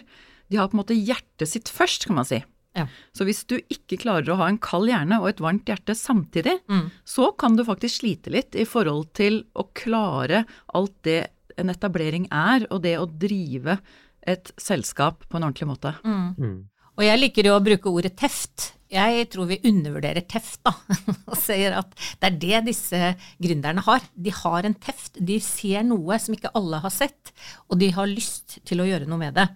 de 0.50 0.58
har 0.58 0.70
på 0.72 0.78
en 0.78 0.82
måte 0.84 0.96
hjertet 0.96 1.48
sitt 1.52 1.68
først, 1.72 2.08
kan 2.08 2.16
man 2.16 2.28
si. 2.28 2.40
Ja. 2.78 2.86
Så 3.18 3.26
hvis 3.28 3.42
du 3.50 3.58
ikke 3.74 3.98
klarer 4.00 4.30
å 4.32 4.38
ha 4.40 4.48
en 4.48 4.60
kald 4.62 4.88
hjerne 4.88 5.18
og 5.20 5.28
et 5.32 5.42
varmt 5.44 5.68
hjerte 5.68 5.96
samtidig, 5.98 6.60
Mm. 6.70 6.92
så 7.04 7.32
kan 7.38 7.56
du 7.58 7.64
faktisk 7.66 8.00
slite 8.00 8.32
litt 8.32 8.56
i 8.56 8.64
forhold 8.64 9.12
til 9.14 9.44
å 9.56 9.68
klare 9.74 10.46
alt 10.74 10.96
det 11.04 11.28
en 11.58 11.70
etablering 11.70 12.28
er, 12.32 12.66
og 12.72 12.84
det 12.84 12.96
å 13.00 13.10
drive 13.20 13.80
et 14.24 14.52
selskap 14.58 15.26
på 15.28 15.36
en 15.38 15.44
ordentlig 15.50 15.68
måte. 15.68 15.96
Mm. 16.06 16.70
Og 17.00 17.06
jeg 17.08 17.20
liker 17.22 17.48
jo 17.48 17.56
å 17.56 17.64
bruke 17.64 17.92
ordet 17.96 18.18
teft. 18.20 18.74
Jeg 18.92 19.28
tror 19.32 19.48
vi 19.48 19.60
undervurderer 19.70 20.26
teft, 20.28 20.60
da. 20.66 20.74
Og 21.32 21.38
sier 21.40 21.78
at 21.80 21.94
det 22.20 22.28
er 22.28 22.40
det 22.42 22.60
disse 22.68 23.14
gründerne 23.40 23.86
har. 23.86 24.04
De 24.20 24.34
har 24.36 24.68
en 24.68 24.76
teft. 24.76 25.16
De 25.16 25.38
ser 25.44 25.86
noe 25.88 26.18
som 26.20 26.36
ikke 26.36 26.52
alle 26.60 26.82
har 26.84 26.92
sett, 26.92 27.32
og 27.70 27.80
de 27.80 27.92
har 27.96 28.10
lyst 28.10 28.58
til 28.68 28.84
å 28.84 28.90
gjøre 28.90 29.08
noe 29.08 29.22
med 29.22 29.40
det. 29.40 29.48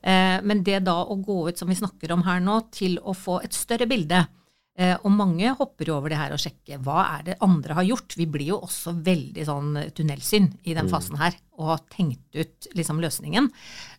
Eh, 0.00 0.38
Men 0.40 0.64
det 0.64 0.84
da 0.86 1.02
å 1.04 1.18
gå 1.20 1.42
ut, 1.50 1.60
som 1.60 1.68
vi 1.68 1.76
snakker 1.76 2.14
om 2.16 2.24
her 2.24 2.40
nå, 2.40 2.62
til 2.72 2.96
å 3.04 3.12
få 3.12 3.42
et 3.44 3.52
større 3.52 3.90
bilde 3.90 4.24
Og 4.76 5.08
mange 5.08 5.54
hopper 5.56 5.88
jo 5.88 5.94
over 5.96 6.12
det 6.12 6.18
her 6.20 6.32
og 6.34 6.40
sjekker 6.42 6.76
hva 6.84 6.98
er 7.16 7.22
det 7.24 7.36
andre 7.40 7.72
har 7.78 7.86
gjort. 7.88 8.12
Vi 8.18 8.26
blir 8.28 8.50
jo 8.50 8.58
også 8.60 8.92
veldig 9.06 9.44
sånn 9.48 9.70
tunnelsyn 9.96 10.50
i 10.68 10.74
den 10.76 10.90
fasen 10.92 11.16
her, 11.16 11.32
og 11.56 11.70
har 11.70 11.80
tenkt 11.94 12.36
ut 12.36 12.68
liksom 12.76 13.00
løsningen. 13.00 13.48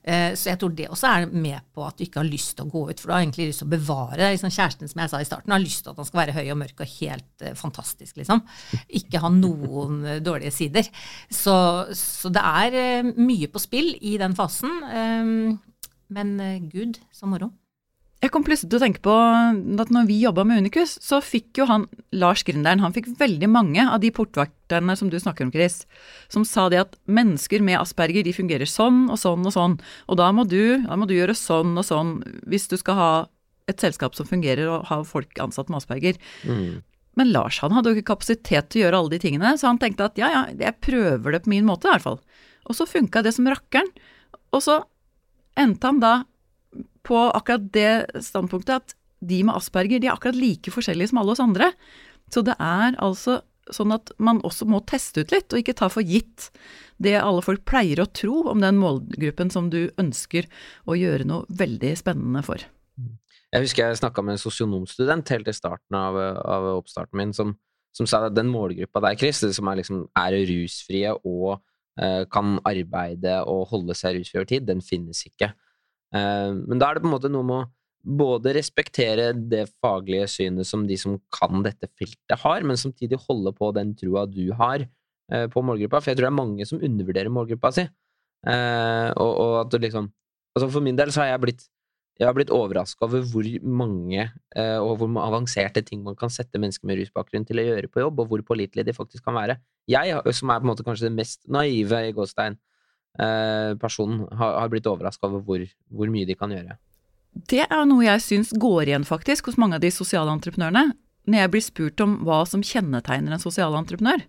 Eh, 0.03 0.35
Så 0.37 0.51
jeg 0.51 0.59
tror 0.61 0.75
det 0.77 0.85
også 0.93 1.07
er 1.09 1.25
med 1.33 1.65
på 1.73 1.81
at 1.87 1.97
du 1.97 2.03
ikke 2.05 2.21
har 2.21 2.29
lyst 2.29 2.55
til 2.59 2.67
å 2.67 2.69
gå 2.69 2.83
ut, 2.91 2.99
for 2.99 3.07
du 3.09 3.13
har 3.15 3.23
egentlig 3.25 3.47
lyst 3.49 3.63
til 3.63 3.67
å 3.71 3.73
bevare 3.73 4.29
liksom 4.35 4.53
kjæresten, 4.53 4.87
som 4.93 5.01
jeg 5.01 5.09
sa 5.09 5.17
i 5.23 5.25
starten, 5.25 5.51
har 5.51 5.65
lyst 5.65 5.81
til 5.83 5.89
at 5.95 5.97
han 5.97 6.05
skal 6.11 6.21
være 6.21 6.37
høy 6.37 6.51
og 6.53 6.59
mørk 6.61 6.85
og 6.85 6.93
helt 7.01 7.41
eh, 7.41 7.57
fantastisk, 7.57 8.15
liksom. 8.21 8.45
Ikke 9.01 9.19
ha 9.25 9.29
noen 9.33 10.05
eh, 10.05 10.19
dårlige 10.21 10.53
sider. 10.53 10.85
Så, 11.33 11.57
så 11.97 12.29
det 12.29 12.45
er 12.45 12.77
eh, 12.85 13.13
mye 13.17 13.49
på 13.49 13.59
spill 13.65 13.95
i 13.97 14.17
den 14.21 14.37
fasen. 14.37 14.69
eh, 14.93 15.57
Men 16.13 16.39
eh, 16.39 16.59
gud, 16.69 17.01
så 17.11 17.25
moro. 17.25 17.49
Jeg 18.27 18.33
kom 18.33 18.43
plutselig 18.43 18.73
til 18.73 18.81
å 18.81 18.83
tenke 18.83 18.99
på 19.05 19.13
at 19.79 19.91
når 19.93 20.07
vi 20.09 20.17
jobba 20.19 20.43
med 20.43 20.59
Unikus, 20.59 20.97
så 20.99 21.21
fikk 21.23 21.61
jo 21.61 21.67
han, 21.69 21.85
Lars 22.11 22.41
Grinderen 22.43 22.81
han 22.83 22.91
fikk 22.91 23.05
veldig 23.21 23.47
mange 23.47 23.85
av 23.87 24.01
de 24.03 24.09
portvakterne 24.11 24.97
som 24.99 25.07
du 25.07 25.15
snakker 25.15 25.47
om, 25.47 25.53
Chris, 25.53 25.85
som 26.27 26.43
sa 26.43 26.65
det 26.67 26.81
at 26.81 26.97
mennesker 27.07 27.63
med 27.63 27.79
asperger 27.79 28.27
de 28.27 28.35
fungerer 28.35 28.67
sånn 28.67 29.05
og 29.13 29.21
sånn 29.21 29.47
og 29.47 29.55
sånn, 29.55 29.77
og 30.11 30.19
da 30.19 30.27
må 30.35 30.43
du, 30.43 30.75
da 30.83 30.99
må 30.99 31.07
du 31.07 31.15
gjøre 31.15 31.37
sånn 31.39 31.71
og 31.79 31.87
sånn 31.87 32.13
hvis 32.51 32.67
du 32.67 32.75
skal 32.81 32.99
ha 32.99 33.09
et 33.71 33.79
selskap 33.79 34.19
som 34.19 34.27
fungerer 34.27 34.67
og 34.75 34.91
ha 34.91 34.99
folk 35.07 35.39
ansatt 35.39 35.71
med 35.71 35.79
asperger. 35.79 36.19
Mm. 36.43 36.83
Men 37.17 37.31
Lars 37.31 37.63
han 37.63 37.79
hadde 37.79 37.93
jo 37.93 38.01
ikke 38.01 38.11
kapasitet 38.11 38.73
til 38.73 38.81
å 38.81 38.87
gjøre 38.87 39.03
alle 39.05 39.15
de 39.15 39.23
tingene, 39.23 39.55
så 39.55 39.71
han 39.71 39.79
tenkte 39.79 40.11
at 40.11 40.19
ja 40.19 40.33
ja, 40.35 40.47
jeg 40.51 40.81
prøver 40.83 41.37
det 41.37 41.45
på 41.47 41.55
min 41.55 41.67
måte 41.67 41.87
i 41.87 41.95
hvert 41.95 42.09
fall. 42.11 42.19
Og 42.67 42.75
så 42.75 42.91
funka 42.91 43.23
det 43.23 43.37
som 43.39 43.47
rakkeren. 43.47 43.87
Og 44.51 44.67
så 44.67 44.81
endte 45.55 45.87
han 45.87 46.03
da 46.03 46.17
på 47.07 47.19
akkurat 47.31 47.67
det 47.73 48.23
standpunktet 48.25 48.81
at 48.81 48.95
de 49.19 49.41
med 49.47 49.57
asperger 49.57 50.01
de 50.01 50.09
er 50.09 50.15
akkurat 50.15 50.37
like 50.37 50.71
forskjellige 50.73 51.11
som 51.11 51.21
alle 51.21 51.33
oss 51.33 51.43
andre. 51.43 51.71
Så 52.33 52.43
det 52.45 52.57
er 52.59 52.97
altså 53.01 53.41
sånn 53.73 53.91
at 53.95 54.11
man 54.23 54.39
også 54.47 54.67
må 54.69 54.79
teste 54.87 55.23
ut 55.23 55.33
litt, 55.33 55.51
og 55.51 55.61
ikke 55.61 55.75
ta 55.77 55.89
for 55.91 56.05
gitt 56.05 56.49
det 57.03 57.17
alle 57.19 57.43
folk 57.45 57.65
pleier 57.67 58.01
å 58.01 58.09
tro 58.09 58.45
om 58.51 58.63
den 58.63 58.79
målgruppen 58.81 59.51
som 59.53 59.69
du 59.73 59.89
ønsker 59.99 60.47
å 60.87 60.97
gjøre 60.97 61.27
noe 61.27 61.47
veldig 61.49 61.93
spennende 61.99 62.43
for. 62.45 62.63
Jeg 63.53 63.63
husker 63.63 63.87
jeg 63.87 63.99
snakka 64.01 64.23
med 64.25 64.35
en 64.35 64.41
sosionomstudent 64.41 65.29
helt 65.31 65.47
i 65.47 65.55
starten 65.55 65.95
av, 65.95 66.17
av 66.17 66.67
oppstarten 66.77 67.19
min, 67.19 67.35
som, 67.35 67.53
som, 67.95 68.09
sa 68.09 68.25
at 68.27 68.35
den 68.35 68.49
målgruppa 68.51 69.03
der, 69.05 69.19
Chris, 69.19 69.39
som 69.55 69.71
er, 69.71 69.79
liksom, 69.79 70.03
er 70.19 70.35
rusfrie 70.49 71.13
og 71.21 71.61
eh, 72.01 72.25
kan 72.33 72.57
arbeide 72.67 73.39
og 73.47 73.69
holde 73.71 73.95
seg 73.97 74.17
rusfri 74.17 74.41
over 74.41 74.51
tid, 74.51 74.67
den 74.67 74.83
finnes 74.83 75.23
ikke. 75.29 75.53
Eh, 76.15 76.51
men 76.55 76.79
da 76.79 76.89
er 76.89 76.97
det 76.97 77.03
på 77.03 77.09
en 77.09 77.15
måte 77.15 77.31
noe 77.31 77.47
med 77.47 77.63
å 77.63 77.67
både 78.17 78.53
respektere 78.55 79.31
det 79.35 79.65
faglige 79.83 80.29
synet 80.31 80.69
som 80.69 80.85
de 80.87 80.95
som 80.99 81.17
kan 81.33 81.63
dette 81.65 81.89
feltet 81.99 82.39
har, 82.43 82.63
men 82.63 82.79
samtidig 82.79 83.19
holde 83.25 83.51
på 83.57 83.71
den 83.75 83.93
trua 83.99 84.23
du 84.29 84.45
har 84.55 84.85
eh, 84.85 85.47
på 85.51 85.63
målgruppa, 85.65 85.99
for 85.99 86.13
jeg 86.13 86.19
tror 86.19 86.29
det 86.29 86.33
er 86.33 86.41
mange 86.41 86.67
som 86.69 86.83
undervurderer 86.83 87.33
målgruppa 87.33 87.73
si. 87.75 87.87
Eh, 88.47 89.09
og, 89.17 89.31
og, 89.33 89.57
at 89.65 89.73
du 89.73 89.81
liksom 89.81 90.13
Altså 90.57 90.71
for 90.73 90.81
min 90.81 90.97
del 90.97 91.11
så 91.13 91.21
har 91.21 91.35
jeg 91.35 91.41
blitt 91.43 91.67
jeg 92.17 92.25
har 92.25 92.33
blitt 92.33 92.49
overraska 92.49 93.05
over 93.05 93.21
hvor 93.29 93.45
mange 93.61 94.23
og 94.81 94.95
hvor 94.97 95.19
avanserte 95.21 95.83
ting 95.85 95.99
man 96.01 96.15
kan 96.17 96.31
sette 96.33 96.57
mennesker 96.57 96.89
med 96.89 96.97
rusbakgrunn 96.97 97.43
til 97.45 97.61
å 97.61 97.65
gjøre 97.67 97.91
på 97.93 98.01
jobb, 98.01 98.23
og 98.23 98.31
hvor 98.31 98.41
pålitelige 98.47 98.87
de 98.87 98.95
faktisk 98.97 99.21
kan 99.27 99.37
være. 99.37 99.59
Jeg, 99.85 100.15
som 100.33 100.49
er 100.49 100.63
på 100.63 100.65
en 100.65 100.71
måte 100.71 100.85
kanskje 100.87 101.11
det 101.11 101.13
mest 101.13 101.45
naive 101.45 101.99
i 102.07 102.15
Gåstein, 102.17 102.57
personen 103.81 104.27
har, 104.37 104.59
har 104.61 104.69
blitt 104.69 104.85
overraska 104.89 105.25
over 105.25 105.41
hvor, 105.45 105.63
hvor, 105.89 106.09
mye 106.13 106.27
de 106.29 106.35
kan 106.37 106.51
gjøre. 106.53 106.75
Det 107.49 107.63
er 107.65 107.85
noe 107.89 108.05
jeg 108.05 108.21
syns 108.21 108.51
går 108.57 108.91
igjen 108.91 109.07
faktisk 109.07 109.49
hos 109.49 109.57
mange 109.61 109.77
av 109.77 109.81
de 109.81 109.89
sosiale 109.93 110.29
entreprenørene. 110.33 110.91
Når 111.27 111.41
jeg 111.41 111.51
blir 111.53 111.65
spurt 111.65 112.03
om 112.03 112.19
hva 112.27 112.43
som 112.47 112.63
kjennetegner 112.63 113.35
en 113.35 113.41
sosial 113.41 113.75
entreprenør. 113.75 114.21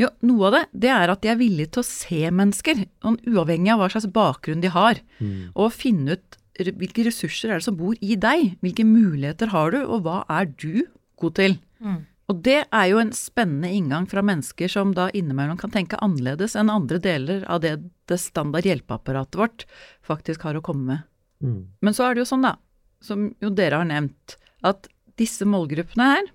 Jo, 0.00 0.08
noe 0.26 0.48
av 0.48 0.56
det, 0.56 0.62
det 0.84 0.90
er 0.90 1.12
at 1.12 1.22
de 1.22 1.30
er 1.30 1.38
villige 1.38 1.76
til 1.76 1.84
å 1.84 1.86
se 1.86 2.30
mennesker, 2.34 2.80
sånn 3.04 3.20
uavhengig 3.30 3.70
av 3.74 3.82
hva 3.82 3.90
slags 3.92 4.08
bakgrunn 4.10 4.64
de 4.64 4.72
har. 4.74 4.98
Mm. 5.20 5.52
Og 5.54 5.70
finne 5.76 6.16
ut 6.16 6.40
hvilke 6.54 7.06
ressurser 7.06 7.52
er 7.52 7.60
det 7.60 7.66
som 7.66 7.78
bor 7.78 7.94
i 8.02 8.18
deg, 8.18 8.56
hvilke 8.62 8.86
muligheter 8.86 9.52
har 9.54 9.74
du, 9.74 9.80
og 9.84 10.02
hva 10.06 10.22
er 10.30 10.50
du 10.50 10.86
god 11.22 11.38
til. 11.38 11.56
Mm. 11.78 12.02
Og 12.32 12.40
det 12.46 12.60
er 12.64 12.86
jo 12.88 13.00
en 13.02 13.12
spennende 13.12 13.68
inngang 13.76 14.06
fra 14.08 14.22
mennesker 14.24 14.70
som 14.72 14.94
da 14.96 15.10
innimellom 15.12 15.58
kan 15.60 15.72
tenke 15.74 16.00
annerledes 16.04 16.54
enn 16.56 16.72
andre 16.72 17.00
deler 17.02 17.44
av 17.52 17.60
det 17.64 17.76
det 18.08 18.18
standard 18.20 18.66
hjelpeapparatet 18.68 19.38
vårt 19.40 19.66
faktisk 20.04 20.44
har 20.44 20.56
å 20.58 20.64
komme 20.64 20.86
med. 20.88 21.04
Mm. 21.44 21.60
Men 21.84 21.96
så 21.96 22.06
er 22.06 22.14
det 22.14 22.24
jo 22.24 22.30
sånn, 22.30 22.46
da, 22.46 22.56
som 23.04 23.30
jo 23.42 23.50
dere 23.52 23.80
har 23.80 23.88
nevnt, 23.88 24.36
at 24.64 24.88
disse 25.20 25.46
målgruppene 25.48 26.08
her, 26.14 26.32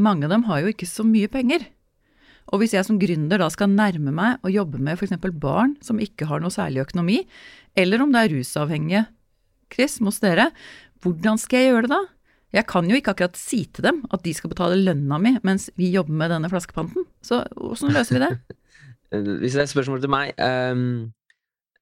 mange 0.00 0.26
av 0.26 0.34
dem 0.34 0.46
har 0.48 0.62
jo 0.62 0.72
ikke 0.72 0.88
så 0.88 1.04
mye 1.06 1.28
penger. 1.32 1.66
Og 2.50 2.62
hvis 2.62 2.74
jeg 2.74 2.86
som 2.86 2.98
gründer 3.00 3.40
da 3.40 3.48
skal 3.52 3.70
nærme 3.70 4.12
meg 4.14 4.40
og 4.44 4.54
jobbe 4.54 4.80
med 4.82 4.98
f.eks. 4.98 5.16
barn 5.40 5.76
som 5.84 6.00
ikke 6.02 6.28
har 6.30 6.42
noe 6.42 6.52
særlig 6.52 6.84
økonomi, 6.86 7.20
eller 7.78 8.02
om 8.02 8.12
det 8.12 8.24
er 8.24 8.32
rusavhengige, 8.34 9.04
Chris, 9.70 10.00
hos 10.02 10.18
dere, 10.22 10.48
hvordan 11.04 11.38
skal 11.38 11.62
jeg 11.62 11.70
gjøre 11.70 11.86
det 11.86 11.92
da? 11.92 12.00
Jeg 12.50 12.66
kan 12.66 12.88
jo 12.90 12.98
ikke 12.98 13.14
akkurat 13.14 13.38
si 13.38 13.62
til 13.70 13.86
dem 13.86 14.02
at 14.10 14.24
de 14.24 14.32
skal 14.34 14.50
betale 14.50 14.80
lønna 14.80 15.20
mi 15.22 15.36
mens 15.46 15.68
vi 15.78 15.92
jobber 15.94 16.16
med 16.22 16.32
denne 16.34 16.50
flaskepanten. 16.50 17.06
Så 17.22 17.44
åssen 17.54 17.94
løser 17.94 18.18
vi 18.18 18.24
det? 18.26 18.32
Hvis 19.40 19.54
det 19.54 19.62
er 19.62 19.66
et 19.66 19.72
spørsmål 19.72 20.02
til 20.02 20.12
meg 20.12 20.36
um, 20.38 21.10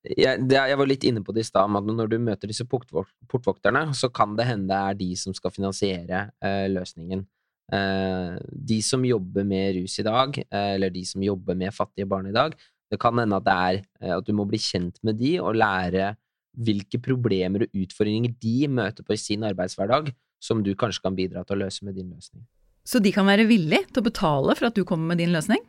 jeg, 0.06 0.44
det, 0.48 0.56
jeg, 0.56 0.78
var 0.80 0.88
litt 0.88 1.04
inne 1.08 1.22
på 1.24 1.34
det 1.34 1.42
i 1.42 1.48
stad, 1.48 1.74
at 1.76 1.88
når 1.88 2.08
du 2.08 2.16
møter 2.22 2.48
disse 2.48 2.64
portvokterne, 2.68 3.88
så 3.96 4.08
kan 4.14 4.36
det 4.38 4.46
hende 4.48 4.70
det 4.70 4.78
er 4.78 5.00
de 5.00 5.08
som 5.18 5.34
skal 5.36 5.52
finansiere 5.52 6.28
uh, 6.44 6.66
løsningen. 6.70 7.26
Uh, 7.68 8.38
de 8.48 8.78
som 8.84 9.04
jobber 9.04 9.44
med 9.44 9.80
rus 9.80 9.98
i 10.00 10.06
dag, 10.06 10.38
uh, 10.38 10.70
eller 10.76 10.94
de 10.94 11.02
som 11.08 11.24
jobber 11.24 11.58
med 11.58 11.74
fattige 11.76 12.08
barn 12.08 12.30
i 12.30 12.36
dag, 12.36 12.54
det 12.88 13.00
kan 13.02 13.18
hende 13.20 13.36
at 13.36 13.44
det 13.44 13.58
er 13.58 14.14
at 14.16 14.24
du 14.24 14.32
må 14.32 14.46
bli 14.48 14.60
kjent 14.62 14.96
med 15.04 15.18
de 15.20 15.34
og 15.42 15.58
lære 15.58 16.14
hvilke 16.58 17.00
problemer 17.02 17.66
og 17.66 17.82
utfordringer 17.82 18.32
de 18.40 18.70
møter 18.72 19.04
på 19.04 19.12
i 19.12 19.20
sin 19.20 19.44
arbeidshverdag, 19.44 20.08
som 20.42 20.62
du 20.62 20.74
kanskje 20.78 21.04
kan 21.04 21.16
bidra 21.18 21.44
til 21.44 21.58
å 21.58 21.64
løse 21.64 21.84
med 21.86 21.98
din 21.98 22.12
løsning. 22.12 22.44
Så 22.88 23.02
de 23.04 23.12
kan 23.12 23.26
være 23.28 23.48
villig 23.48 23.82
til 23.90 24.00
å 24.00 24.06
betale 24.06 24.54
for 24.56 24.70
at 24.70 24.76
du 24.78 24.84
kommer 24.88 25.12
med 25.12 25.20
din 25.20 25.34
løsning? 25.34 25.60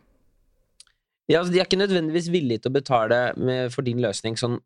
Ja, 1.30 1.42
altså 1.42 1.54
De 1.54 1.60
er 1.60 1.68
ikke 1.68 1.82
nødvendigvis 1.82 2.30
villige 2.34 2.64
til 2.64 2.72
å 2.72 2.78
betale 2.80 3.18
med, 3.38 3.74
for 3.74 3.86
din 3.86 4.00
løsning 4.02 4.38
sånn 4.40 4.58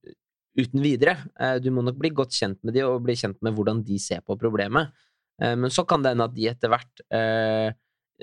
uten 0.60 0.84
videre. 0.84 1.18
Eh, 1.40 1.58
du 1.60 1.72
må 1.74 1.84
nok 1.84 1.98
bli 2.00 2.14
godt 2.16 2.36
kjent 2.38 2.60
med 2.64 2.78
de 2.78 2.86
og 2.88 3.02
bli 3.06 3.16
kjent 3.20 3.40
med 3.44 3.56
hvordan 3.58 3.82
de 3.86 3.98
ser 4.02 4.22
på 4.26 4.38
problemet. 4.40 4.94
Eh, 5.42 5.56
men 5.60 5.74
så 5.74 5.86
kan 5.88 6.04
det 6.04 6.14
hende 6.14 6.30
at 6.30 6.36
de 6.38 6.48
etter 6.52 6.72
hvert, 6.72 7.04
eh, 7.10 7.74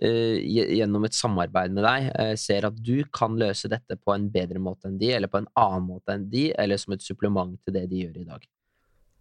gjennom 0.00 1.04
et 1.04 1.16
samarbeid 1.16 1.74
med 1.74 1.84
deg, 1.84 2.36
ser 2.38 2.64
at 2.64 2.76
du 2.78 3.02
kan 3.12 3.34
løse 3.36 3.68
dette 3.68 3.98
på 3.98 4.14
en 4.14 4.28
bedre 4.32 4.62
måte 4.62 4.86
enn 4.88 4.94
de, 4.96 5.10
eller 5.12 5.28
på 5.28 5.42
en 5.42 5.48
annen 5.58 5.88
måte 5.90 6.14
enn 6.14 6.28
de, 6.30 6.46
eller 6.56 6.78
som 6.80 6.94
et 6.94 7.04
supplement 7.04 7.58
til 7.66 7.74
det 7.74 7.82
de 7.90 8.04
gjør 8.06 8.20
i 8.22 8.28
dag. 8.30 8.46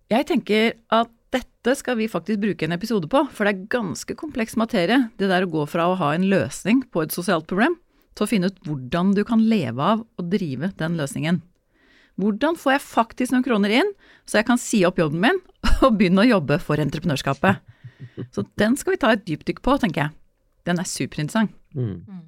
Jeg 0.10 0.26
tenker 0.26 0.72
at 0.90 1.12
dette 1.30 1.76
skal 1.78 2.00
vi 2.00 2.08
faktisk 2.10 2.42
bruke 2.42 2.66
en 2.66 2.74
episode 2.74 3.10
på, 3.12 3.22
for 3.30 3.46
det 3.46 3.52
er 3.52 3.68
ganske 3.70 4.16
kompleks 4.18 4.56
materie, 4.58 5.04
det 5.22 5.30
der 5.30 5.46
å 5.46 5.52
gå 5.52 5.66
fra 5.70 5.86
å 5.92 5.98
ha 6.00 6.14
en 6.16 6.26
løsning 6.32 6.82
på 6.90 7.04
et 7.06 7.14
sosialt 7.14 7.46
problem, 7.50 7.76
til 8.18 8.26
å 8.26 8.30
finne 8.32 8.50
ut 8.50 8.58
hvordan 8.66 9.14
du 9.14 9.22
kan 9.28 9.44
leve 9.46 9.92
av 9.94 10.02
å 10.02 10.26
drive 10.26 10.72
den 10.80 10.98
løsningen. 10.98 11.44
Hvordan 12.20 12.58
får 12.60 12.74
jeg 12.74 12.84
faktisk 12.84 13.36
noen 13.36 13.46
kroner 13.46 13.76
inn, 13.80 13.92
så 14.28 14.40
jeg 14.40 14.48
kan 14.50 14.60
si 14.60 14.82
opp 14.88 14.98
jobben 15.00 15.22
min 15.24 15.38
og 15.86 16.00
begynne 16.00 16.26
å 16.26 16.32
jobbe 16.32 16.58
for 16.64 16.82
entreprenørskapet? 16.82 17.62
Så 18.34 18.44
den 18.60 18.76
skal 18.80 18.96
vi 18.96 19.02
ta 19.04 19.14
et 19.14 19.24
dypdykk 19.28 19.62
på, 19.64 19.76
tenker 19.80 20.08
jeg. 20.08 20.16
Den 20.68 20.82
er 20.82 20.90
superinteressant. 20.90 21.54
Mm. 21.78 22.26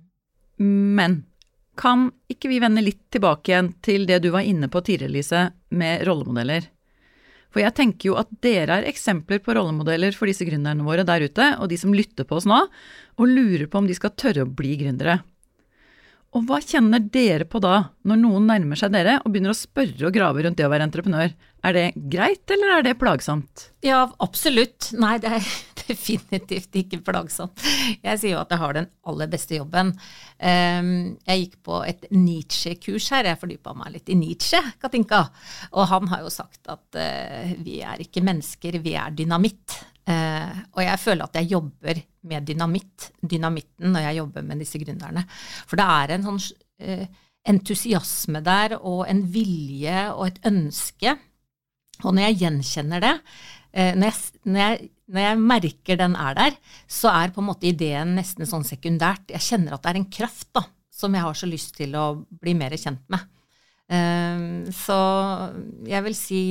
Men 0.95 1.17
kan 1.79 2.09
ikke 2.31 2.51
vi 2.51 2.61
vende 2.61 2.83
litt 2.85 3.01
tilbake 3.11 3.51
igjen 3.51 3.71
til 3.83 4.05
det 4.07 4.21
du 4.23 4.29
var 4.35 4.45
inne 4.45 4.69
på 4.71 4.83
tidligere, 4.85 5.15
Lise, 5.15 5.43
med 5.73 6.05
rollemodeller? 6.07 6.69
For 7.51 7.63
jeg 7.63 7.75
tenker 7.75 8.11
jo 8.11 8.17
at 8.19 8.31
dere 8.43 8.79
er 8.79 8.87
eksempler 8.89 9.41
på 9.43 9.55
rollemodeller 9.57 10.15
for 10.15 10.31
disse 10.31 10.47
gründerne 10.47 10.85
våre 10.87 11.03
der 11.07 11.27
ute, 11.27 11.49
og 11.59 11.67
de 11.71 11.79
som 11.79 11.95
lytter 11.95 12.27
på 12.27 12.39
oss 12.39 12.47
nå, 12.47 12.63
og 13.19 13.27
lurer 13.27 13.67
på 13.67 13.81
om 13.81 13.89
de 13.89 13.97
skal 13.97 14.15
tørre 14.15 14.45
å 14.45 14.51
bli 14.51 14.77
gründere. 14.79 15.19
Og 16.31 16.45
hva 16.47 16.61
kjenner 16.63 17.01
dere 17.11 17.43
på 17.43 17.59
da, 17.59 17.89
når 18.07 18.19
noen 18.21 18.45
nærmer 18.47 18.79
seg 18.79 18.93
dere 18.93 19.17
og 19.19 19.33
begynner 19.33 19.51
å 19.51 19.57
spørre 19.57 20.07
og 20.07 20.13
grave 20.15 20.45
rundt 20.45 20.55
det 20.61 20.63
å 20.63 20.71
være 20.71 20.85
entreprenør? 20.87 21.33
Er 21.67 21.75
det 21.75 21.83
greit, 22.09 22.45
eller 22.55 22.77
er 22.77 22.85
det 22.87 22.93
plagsomt? 23.01 23.67
Ja, 23.83 24.05
absolutt. 24.23 24.93
Nei, 24.97 25.17
det 25.21 25.33
er 25.35 25.49
definitivt 25.91 26.79
ikke 26.79 27.01
plagsomt. 27.03 27.59
Jeg 27.99 28.21
sier 28.21 28.37
jo 28.37 28.39
at 28.45 28.55
jeg 28.55 28.63
har 28.63 28.77
den 28.79 28.87
aller 29.11 29.29
beste 29.29 29.59
jobben. 29.59 29.91
Ehm, 30.39 30.93
jeg 31.27 31.43
gikk 31.43 31.59
på 31.67 31.83
et 31.85 32.07
Nietzsche-kurs 32.15 33.11
her, 33.11 33.27
jeg 33.27 33.41
fordypa 33.43 33.75
meg 33.77 33.97
litt 33.97 34.09
i 34.09 34.17
Nietzsche, 34.17 34.63
Katinka. 34.81 35.25
Og 35.75 35.89
han 35.91 36.07
har 36.13 36.23
jo 36.23 36.31
sagt 36.31 36.71
at 36.71 37.01
eh, 37.01 37.57
vi 37.59 37.81
er 37.83 38.07
ikke 38.07 38.23
mennesker, 38.23 38.79
vi 38.79 38.95
er 38.95 39.11
dynamitt. 39.19 39.81
Uh, 40.09 40.63
og 40.73 40.81
jeg 40.81 40.97
føler 40.97 41.27
at 41.27 41.35
jeg 41.37 41.51
jobber 41.51 41.99
med 42.27 42.45
dynamitt, 42.45 43.11
dynamitten 43.21 43.93
når 43.93 44.07
jeg 44.07 44.19
jobber 44.21 44.45
med 44.45 44.61
disse 44.61 44.81
gründerne. 44.81 45.23
For 45.69 45.79
det 45.79 45.87
er 45.87 46.13
en 46.15 46.25
sånn 46.27 46.39
eh, 46.81 47.05
entusiasme 47.49 48.43
der, 48.45 48.77
og 48.77 49.07
en 49.09 49.23
vilje 49.33 50.03
og 50.13 50.27
et 50.27 50.39
ønske. 50.49 51.15
Og 52.01 52.13
når 52.13 52.27
jeg 52.27 52.39
gjenkjenner 52.43 53.03
det, 53.03 53.15
eh, 53.73 53.93
når, 53.97 54.11
jeg, 54.11 54.43
når, 54.45 54.61
jeg, 54.61 54.91
når, 55.07 55.23
jeg, 55.25 55.41
merker 55.53 56.01
den 56.01 56.17
er 56.27 56.37
der, 56.37 56.59
så 56.89 57.13
er 57.13 57.33
på 57.33 57.41
en 57.43 57.49
måte 57.49 57.69
ideen 57.69 58.15
nesten 58.17 58.49
sånn 58.49 58.65
sekundært. 58.67 59.29
Jeg 59.33 59.47
kjenner 59.49 59.77
at 59.77 59.85
det 59.85 59.93
er 59.93 60.01
en 60.01 60.09
kraft 60.13 60.49
da, 60.57 60.65
som 60.93 61.17
jeg 61.17 61.25
har 61.25 61.37
så 61.37 61.49
lyst 61.49 61.75
til 61.77 61.97
å 61.97 62.07
bli 62.41 62.55
mer 62.57 62.77
kjent 62.77 63.05
med. 63.11 63.25
Så 63.91 64.97
jeg 65.83 66.03
vil 66.05 66.15
si 66.15 66.43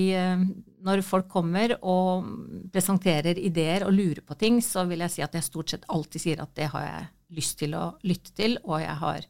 når 0.84 1.00
folk 1.04 1.28
kommer 1.32 1.72
og 1.80 2.26
presenterer 2.72 3.38
ideer 3.40 3.86
og 3.86 3.94
lurer 3.96 4.20
på 4.24 4.36
ting, 4.40 4.58
så 4.64 4.84
vil 4.88 5.00
jeg 5.06 5.14
si 5.14 5.24
at 5.24 5.36
jeg 5.36 5.46
stort 5.46 5.72
sett 5.72 5.86
alltid 5.92 6.24
sier 6.24 6.42
at 6.44 6.52
det 6.58 6.68
har 6.74 6.84
jeg 6.84 7.08
lyst 7.40 7.58
til 7.62 7.76
å 7.78 7.86
lytte 8.04 8.34
til, 8.36 8.58
og 8.64 8.80
jeg 8.82 8.96
har 9.02 9.26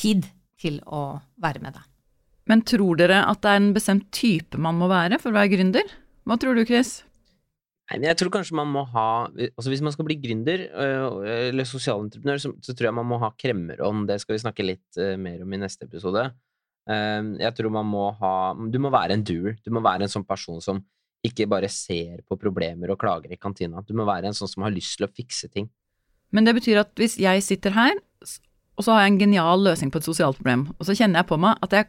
tid 0.00 0.28
til 0.60 0.80
å 0.84 1.04
være 1.40 1.62
med 1.64 1.76
deg. 1.76 1.88
Men 2.50 2.64
tror 2.68 3.00
dere 3.00 3.22
at 3.24 3.40
det 3.44 3.50
er 3.52 3.60
en 3.62 3.74
bestemt 3.76 4.08
type 4.12 4.60
man 4.60 4.76
må 4.76 4.88
være 4.90 5.20
for 5.20 5.32
å 5.32 5.38
være 5.38 5.54
gründer? 5.54 5.92
Hva 6.28 6.36
tror 6.40 6.56
du, 6.56 6.64
Chris? 6.68 6.98
Nei, 7.90 7.98
men 7.98 8.08
jeg 8.08 8.18
tror 8.20 8.32
kanskje 8.32 8.56
man 8.56 8.70
må 8.72 8.86
ha 8.94 9.26
altså 9.28 9.68
Hvis 9.68 9.82
man 9.84 9.92
skal 9.92 10.06
bli 10.08 10.16
gründer 10.16 10.62
øh, 10.72 11.18
eller 11.50 11.68
sosialentreprenør, 11.68 12.40
så, 12.40 12.54
så 12.64 12.72
tror 12.72 12.88
jeg 12.88 12.96
man 12.96 13.08
må 13.10 13.18
ha 13.20 13.28
kremmerånd. 13.36 14.06
Det 14.08 14.16
skal 14.22 14.36
vi 14.36 14.44
snakke 14.44 14.64
litt 14.64 15.00
uh, 15.00 15.14
mer 15.20 15.42
om 15.44 15.52
i 15.52 15.60
neste 15.60 15.88
episode. 15.88 16.30
Uh, 16.84 17.34
jeg 17.40 17.56
tror 17.56 17.72
man 17.72 17.86
må 17.88 18.10
ha 18.18 18.52
Du 18.68 18.76
må 18.82 18.90
være 18.92 19.16
en 19.16 19.24
doer. 19.24 19.56
Du 19.64 19.72
må 19.72 19.80
være 19.84 20.06
en 20.06 20.12
sånn 20.12 20.26
person 20.28 20.60
som 20.64 20.82
ikke 21.24 21.46
bare 21.48 21.70
ser 21.72 22.20
på 22.28 22.36
problemer 22.36 22.92
og 22.92 23.00
klager 23.00 23.32
i 23.32 23.40
kantina. 23.40 23.80
Du 23.80 23.94
må 23.96 24.04
være 24.04 24.28
en 24.28 24.36
sånn 24.36 24.50
som 24.50 24.66
har 24.66 24.74
lyst 24.74 24.98
til 24.98 25.06
å 25.06 25.12
fikse 25.12 25.48
ting. 25.48 25.70
Men 26.34 26.44
det 26.44 26.56
betyr 26.58 26.82
at 26.82 26.92
hvis 27.00 27.16
jeg 27.22 27.44
sitter 27.46 27.72
her, 27.72 27.96
og 28.74 28.84
så 28.84 28.92
har 28.92 29.04
jeg 29.04 29.14
en 29.14 29.20
genial 29.22 29.62
løsning 29.64 29.92
på 29.94 30.02
et 30.02 30.08
sosialt 30.08 30.40
problem, 30.40 30.66
og 30.76 30.88
så 30.88 30.96
kjenner 30.98 31.22
jeg 31.22 31.30
på 31.30 31.38
meg 31.40 31.62
at 31.64 31.76
jeg 31.78 31.88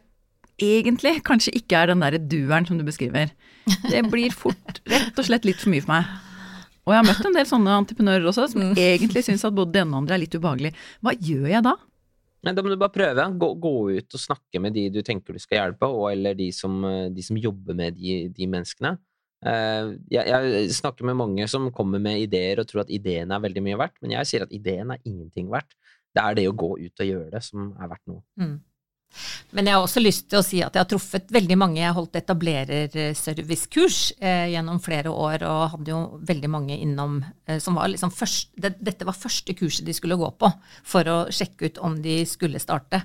egentlig 0.62 1.18
kanskje 1.26 1.52
ikke 1.58 1.82
er 1.82 1.90
den 1.90 2.04
derre 2.04 2.22
dueren 2.22 2.68
som 2.68 2.78
du 2.78 2.84
beskriver. 2.86 3.34
Det 3.90 4.04
blir 4.08 4.32
fort 4.32 4.80
rett 4.88 5.18
og 5.18 5.26
slett 5.26 5.44
litt 5.44 5.60
for 5.60 5.72
mye 5.74 5.84
for 5.84 5.92
meg. 5.96 6.14
Og 6.86 6.94
jeg 6.94 7.02
har 7.02 7.08
møtt 7.08 7.26
en 7.26 7.34
del 7.34 7.48
sånne 7.50 7.76
entreprenører 7.82 8.28
også, 8.30 8.46
som 8.52 8.62
mm. 8.70 8.76
egentlig 8.78 9.24
syns 9.26 9.44
at 9.44 9.54
både 9.56 9.74
det 9.74 9.82
ene 9.82 9.96
og 9.96 10.04
andre 10.04 10.16
er 10.16 10.22
litt 10.22 10.36
ubehagelig. 10.38 10.70
Hva 11.02 11.16
gjør 11.18 11.48
jeg 11.50 11.64
da? 11.66 11.74
Nei, 12.44 12.52
Da 12.54 12.62
må 12.62 12.70
du 12.70 12.78
bare 12.78 12.94
prøve. 12.94 13.26
Gå, 13.40 13.50
gå, 13.62 13.74
ut 13.96 14.16
og 14.18 14.22
snakke 14.22 14.60
med 14.62 14.76
de 14.76 14.88
du 14.92 15.00
tenker 15.06 15.36
du 15.36 15.42
skal 15.42 15.62
hjelpe, 15.62 15.88
og 15.88 16.10
eller 16.12 16.36
de 16.38 16.50
som, 16.54 16.78
de 17.12 17.24
som 17.24 17.38
jobber 17.40 17.78
med 17.78 17.96
de, 17.98 18.26
de 18.34 18.48
menneskene. 18.50 18.96
Uh, 19.46 19.94
jeg, 20.10 20.24
jeg, 20.26 20.70
snakker 20.78 21.06
med 21.06 21.18
mange 21.20 21.44
som 21.50 21.68
kommer 21.74 22.00
med 22.02 22.22
ideer 22.24 22.58
og 22.58 22.66
tror 22.70 22.86
at 22.86 22.92
ideen 22.94 23.30
er 23.30 23.42
veldig 23.44 23.62
mye 23.62 23.78
verdt, 23.78 23.98
men 24.02 24.14
jeg 24.16 24.30
sier 24.30 24.46
at 24.46 24.54
ideen 24.54 24.94
er 24.94 25.02
ingenting 25.04 25.50
verdt. 25.52 25.76
Det 26.16 26.22
er 26.24 26.38
det 26.38 26.46
å 26.48 26.56
gå 26.56 26.70
ut 26.80 27.04
og 27.04 27.10
gjøre 27.10 27.28
det 27.34 27.42
som 27.44 27.68
er 27.76 27.90
verdt 27.90 28.06
noe. 28.08 28.22
Mm. 28.40 28.56
Men 29.56 29.68
jeg 29.68 29.76
har 29.76 29.84
også 29.84 30.02
lyst 30.02 30.26
til 30.30 30.40
å 30.40 30.44
si 30.44 30.58
at 30.64 30.74
jeg 30.74 30.82
har 30.82 30.88
truffet 30.90 31.30
veldig 31.32 31.56
mange. 31.58 31.80
Jeg 31.80 31.88
har 31.88 31.96
holdt 31.96 32.18
etablererservicekurs 32.20 33.98
eh, 34.20 34.50
gjennom 34.52 34.80
flere 34.84 35.12
år 35.12 35.44
og 35.48 35.62
hadde 35.72 35.92
jo 35.92 36.00
veldig 36.28 36.50
mange 36.52 36.76
innom 36.76 37.20
eh, 37.46 37.56
som 37.62 37.78
var 37.78 37.88
liksom 37.92 38.12
først, 38.12 38.52
det, 38.60 38.74
Dette 38.84 39.06
var 39.08 39.16
første 39.16 39.54
kurset 39.56 39.86
de 39.86 39.94
skulle 39.96 40.18
gå 40.20 40.28
på 40.40 40.50
for 40.86 41.08
å 41.08 41.16
sjekke 41.32 41.70
ut 41.70 41.80
om 41.86 41.96
de 42.04 42.18
skulle 42.28 42.60
starte. 42.62 43.00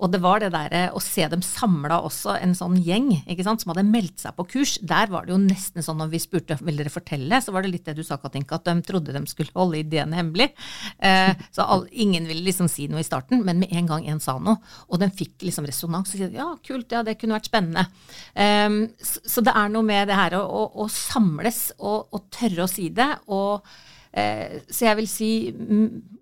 Og 0.00 0.12
det 0.14 0.22
var 0.24 0.40
det 0.40 0.52
derre 0.54 0.86
å 0.96 1.02
se 1.04 1.26
dem 1.28 1.42
samla 1.44 2.00
også, 2.06 2.38
en 2.38 2.56
sånn 2.56 2.78
gjeng 2.80 3.10
ikke 3.20 3.44
sant, 3.44 3.60
som 3.62 3.74
hadde 3.74 3.84
meldt 3.88 4.22
seg 4.22 4.36
på 4.38 4.46
kurs. 4.54 4.78
Der 4.80 5.12
var 5.12 5.26
det 5.26 5.34
jo 5.34 5.42
nesten 5.42 5.84
sånn 5.84 6.00
når 6.00 6.14
vi 6.14 6.22
spurte 6.22 6.58
vil 6.62 6.80
dere 6.80 6.92
fortelle, 6.92 7.42
så 7.44 7.52
var 7.52 7.66
det 7.66 7.74
litt 7.74 7.90
det 7.90 7.98
du 7.98 8.04
sa, 8.06 8.16
Katinka, 8.20 8.60
at 8.60 8.70
de 8.70 8.78
trodde 8.86 9.12
de 9.12 9.24
skulle 9.28 9.52
holde 9.56 9.82
ideen 9.82 10.14
hemmelig. 10.16 10.50
Eh, 10.96 11.34
så 11.52 11.66
all, 11.66 11.84
ingen 11.92 12.28
ville 12.30 12.46
liksom 12.46 12.70
si 12.72 12.88
noe 12.88 13.04
i 13.04 13.06
starten, 13.06 13.44
men 13.44 13.60
med 13.60 13.74
en 13.76 13.90
gang 13.90 14.08
en 14.08 14.22
sa 14.22 14.38
noe, 14.40 14.56
og 14.88 15.02
den 15.02 15.12
fikk 15.12 15.36
liksom 15.42 15.49
resonans. 15.58 16.10
Så 16.10 16.20
sier 16.20 16.34
ja, 16.34 16.48
kult, 16.66 16.90
ja, 16.92 17.04
det 17.06 17.16
kunne 17.20 17.38
vært 17.38 17.50
spennende. 17.50 17.86
Um, 18.34 18.82
så, 18.96 19.22
så, 19.24 19.44
det 19.46 19.54
er 19.56 19.70
noe 19.72 19.86
med 19.86 20.10
det 20.10 20.18
her 20.18 20.36
å, 20.38 20.42
å, 20.44 20.66
å 20.84 20.90
samles 20.92 21.70
og, 21.78 22.10
og, 22.10 22.26
tørre 22.34 22.66
å 22.66 22.70
si 22.70 22.90
det. 22.94 23.10
og 23.32 23.66
uh, 23.66 24.60
så 24.70 24.86
jeg 24.88 25.00
vil 25.00 25.10
si, 25.10 25.32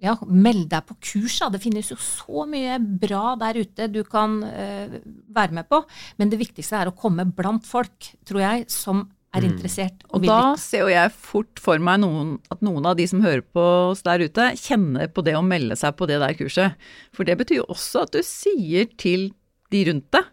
ja, 0.04 0.16
meld 0.26 0.68
deg 0.72 0.88
på 0.88 0.98
kurs. 1.10 1.38
Da. 1.42 1.52
Det 1.54 1.62
finnes 1.62 1.92
jo 1.92 1.98
så 2.02 2.46
mye 2.48 2.78
bra 2.78 3.36
der 3.40 3.60
ute 3.60 3.90
du 3.92 4.02
kan 4.08 4.40
uh, 4.44 4.98
være 5.34 5.60
med 5.60 5.68
på. 5.70 5.82
Men 6.20 6.32
det 6.32 6.40
viktigste 6.40 6.80
er 6.80 6.92
å 6.92 6.96
komme 6.98 7.28
blant 7.28 7.66
folk, 7.68 8.12
tror 8.28 8.44
jeg, 8.44 8.68
som 8.72 9.06
er 9.36 9.44
mm. 9.44 9.50
interessert. 9.50 10.06
Og, 10.08 10.20
og 10.20 10.28
da 10.28 10.40
ser 10.60 10.84
jo 10.84 10.92
jeg 10.92 11.12
fort 11.12 11.60
for 11.62 11.82
meg 11.82 12.00
noen, 12.04 12.36
at 12.52 12.62
noen 12.64 12.86
av 12.88 12.96
de 12.98 13.06
som 13.10 13.22
hører 13.24 13.44
på 13.44 13.66
oss 13.90 14.04
der 14.06 14.24
ute, 14.24 14.48
kjenner 14.60 15.10
på 15.12 15.24
det 15.26 15.36
å 15.38 15.44
melde 15.44 15.76
seg 15.78 15.96
på 15.98 16.08
det 16.10 16.20
der 16.22 16.36
kurset. 16.38 16.88
For 17.16 17.28
det 17.28 17.38
betyr 17.40 17.62
jo 17.62 17.68
også 17.74 18.06
at 18.06 18.16
du 18.16 18.22
sier 18.26 18.88
til 19.00 19.30
de 19.72 19.84
rundt 19.90 20.08
deg, 20.16 20.32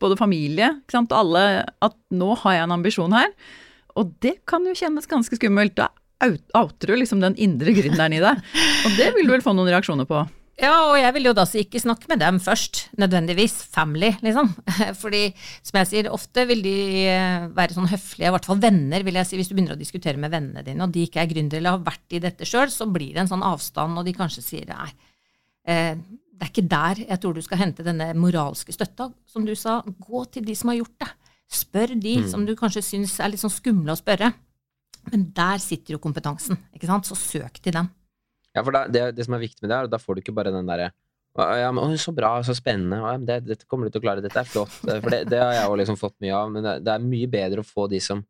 både 0.00 0.18
familie 0.20 0.72
ikke 0.82 0.96
sant, 0.98 1.12
og 1.12 1.22
alle, 1.24 1.44
at 1.84 1.96
nå 2.12 2.34
har 2.42 2.58
jeg 2.58 2.66
en 2.66 2.76
ambisjon 2.76 3.16
her. 3.16 3.30
Og 3.96 4.10
det 4.24 4.38
kan 4.48 4.64
jo 4.68 4.76
kjennes 4.76 5.08
ganske 5.08 5.38
skummelt. 5.38 5.76
Da 5.76 5.90
outer 6.56 6.92
du 6.92 6.96
liksom 6.96 7.20
den 7.20 7.36
indre 7.40 7.72
gründeren 7.76 8.16
i 8.16 8.20
deg. 8.24 8.42
Og 8.86 8.96
det 8.96 9.12
vil 9.16 9.28
du 9.28 9.34
vel 9.34 9.44
få 9.44 9.52
noen 9.56 9.68
reaksjoner 9.72 10.08
på? 10.08 10.24
Ja, 10.56 10.72
og 10.88 10.94
jeg 10.96 11.12
vil 11.18 11.28
jo 11.28 11.34
da 11.36 11.44
si 11.44 11.60
ikke 11.60 11.82
snakke 11.82 12.08
med 12.08 12.22
dem 12.22 12.38
først, 12.40 12.86
nødvendigvis. 12.96 13.58
Family, 13.74 14.14
liksom. 14.24 14.48
Fordi, 15.02 15.26
som 15.60 15.80
jeg 15.82 15.88
sier, 15.90 16.08
ofte 16.08 16.46
vil 16.48 16.62
de 16.64 16.76
eh, 17.12 17.48
være 17.56 17.76
sånn 17.76 17.90
høflige, 17.90 18.30
i 18.30 18.32
hvert 18.32 18.48
fall 18.48 18.62
venner, 18.62 19.04
vil 19.04 19.18
jeg 19.20 19.28
si. 19.28 19.36
Hvis 19.36 19.50
du 19.50 19.56
begynner 19.56 19.76
å 19.76 19.80
diskutere 19.80 20.20
med 20.20 20.32
vennene 20.32 20.64
dine, 20.64 20.86
og 20.86 20.94
de 20.94 21.04
ikke 21.04 21.20
er 21.20 21.28
gründere 21.28 21.60
eller 21.60 21.76
har 21.76 21.84
vært 21.84 22.16
i 22.16 22.22
dette 22.24 22.48
sjøl, 22.48 22.72
så 22.72 22.88
blir 22.88 23.12
det 23.12 23.26
en 23.26 23.32
sånn 23.34 23.44
avstand, 23.44 24.00
og 24.00 24.08
de 24.08 24.16
kanskje 24.16 24.46
sier 24.46 24.70
nei, 24.70 24.88
eh, 25.68 25.92
det 26.36 26.48
er 26.48 26.52
ikke 26.52 26.66
der 26.72 27.02
jeg 27.04 27.20
tror 27.20 27.36
du 27.36 27.44
skal 27.44 27.60
hente 27.60 27.84
denne 27.84 28.08
moralske 28.16 28.72
støtta. 28.72 29.10
Som 29.28 29.44
du 29.44 29.52
sa, 29.56 29.82
gå 29.84 30.24
til 30.32 30.48
de 30.48 30.56
som 30.56 30.72
har 30.72 30.80
gjort 30.80 30.96
det. 31.04 31.12
Spør 31.52 31.92
de 32.00 32.16
mm. 32.22 32.26
som 32.32 32.48
du 32.48 32.56
kanskje 32.56 32.84
syns 32.84 33.18
er 33.20 33.32
litt 33.32 33.44
sånn 33.44 33.52
skumle 33.52 33.92
å 33.92 34.00
spørre. 34.00 34.32
Men 35.12 35.28
der 35.36 35.60
sitter 35.62 35.98
jo 35.98 36.02
kompetansen, 36.02 36.58
ikke 36.72 36.88
sant. 36.88 37.08
Så 37.08 37.16
søk 37.20 37.60
til 37.60 37.76
den. 37.76 37.92
Ja, 38.56 38.62
for 38.64 38.74
da, 38.74 38.86
det, 38.88 39.10
det, 39.18 39.26
som 39.26 39.36
er 39.36 39.44
viktig 39.44 39.62
med 39.62 39.70
det, 39.70 39.76
er 39.76 39.88
at 39.88 39.92
da 39.92 40.00
får 40.00 40.16
du 40.16 40.24
ikke 40.24 40.34
bare 40.36 40.54
den 40.54 40.68
derre 40.68 40.92
ja, 41.36 41.68
men, 41.68 41.82
å, 41.84 41.96
Så 42.00 42.14
bra, 42.16 42.30
så 42.46 42.54
spennende. 42.56 42.96
Ja, 43.02 43.16
det, 43.20 43.42
dette 43.44 43.68
kommer 43.68 43.88
du 43.88 43.92
til 43.92 44.00
å 44.00 44.06
klare. 44.06 44.24
Dette 44.24 44.40
er 44.40 44.48
flott. 44.48 44.72
For 44.80 45.12
det, 45.12 45.26
det 45.28 45.42
har 45.42 45.52
jeg 45.52 45.66
jo 45.68 45.76
liksom 45.82 45.98
fått 46.00 46.16
mye 46.24 46.32
av. 46.32 46.54
Men 46.54 46.64
det, 46.64 46.94
er 46.94 47.04
mye 47.04 47.28
bedre 47.28 47.60
å 47.60 47.66
få 47.66 47.84
de 47.92 48.00
som, 48.00 48.22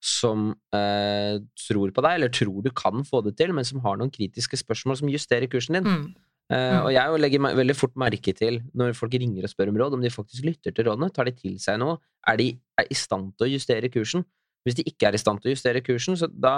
som 0.00 0.48
eh, 0.76 1.36
tror 1.66 1.92
på 1.92 2.04
deg, 2.06 2.16
eller 2.16 2.32
tror 2.32 2.62
du 2.64 2.70
kan 2.72 3.04
få 3.04 3.20
det 3.26 3.34
til, 3.36 3.52
men 3.56 3.68
som 3.68 3.82
har 3.84 4.00
noen 4.00 4.12
kritiske 4.14 4.60
spørsmål 4.62 5.02
som 5.02 5.12
justerer 5.12 5.50
kursen 5.52 5.76
din. 5.76 5.90
Mm. 5.90 6.08
Eh, 6.48 6.78
og 6.80 6.88
jeg 6.94 7.20
legger 7.20 7.44
veldig 7.60 7.76
fort 7.76 7.98
merke 8.00 8.32
til, 8.32 8.62
når 8.72 8.96
folk 8.96 9.18
ringer 9.20 9.44
og 9.44 9.52
spør 9.52 9.74
om 9.74 9.82
råd, 9.82 9.98
om 9.98 10.04
de 10.04 10.14
faktisk 10.14 10.48
lytter 10.48 10.72
til 10.72 10.88
rådene. 10.88 11.10
Tar 11.12 11.28
de 11.28 11.36
til 11.36 11.58
seg 11.60 11.76
noe? 11.82 11.98
Er 12.28 12.40
de 12.40 12.54
er 12.80 12.88
i 12.88 12.96
stand 12.96 13.34
til 13.36 13.48
å 13.48 13.52
justere 13.52 13.92
kursen? 13.92 14.24
Hvis 14.64 14.80
de 14.80 14.88
ikke 14.88 15.10
er 15.10 15.16
i 15.16 15.20
stand 15.20 15.42
til 15.42 15.52
å 15.52 15.54
justere 15.54 15.84
kursen, 15.84 16.16
så 16.16 16.30
da, 16.32 16.56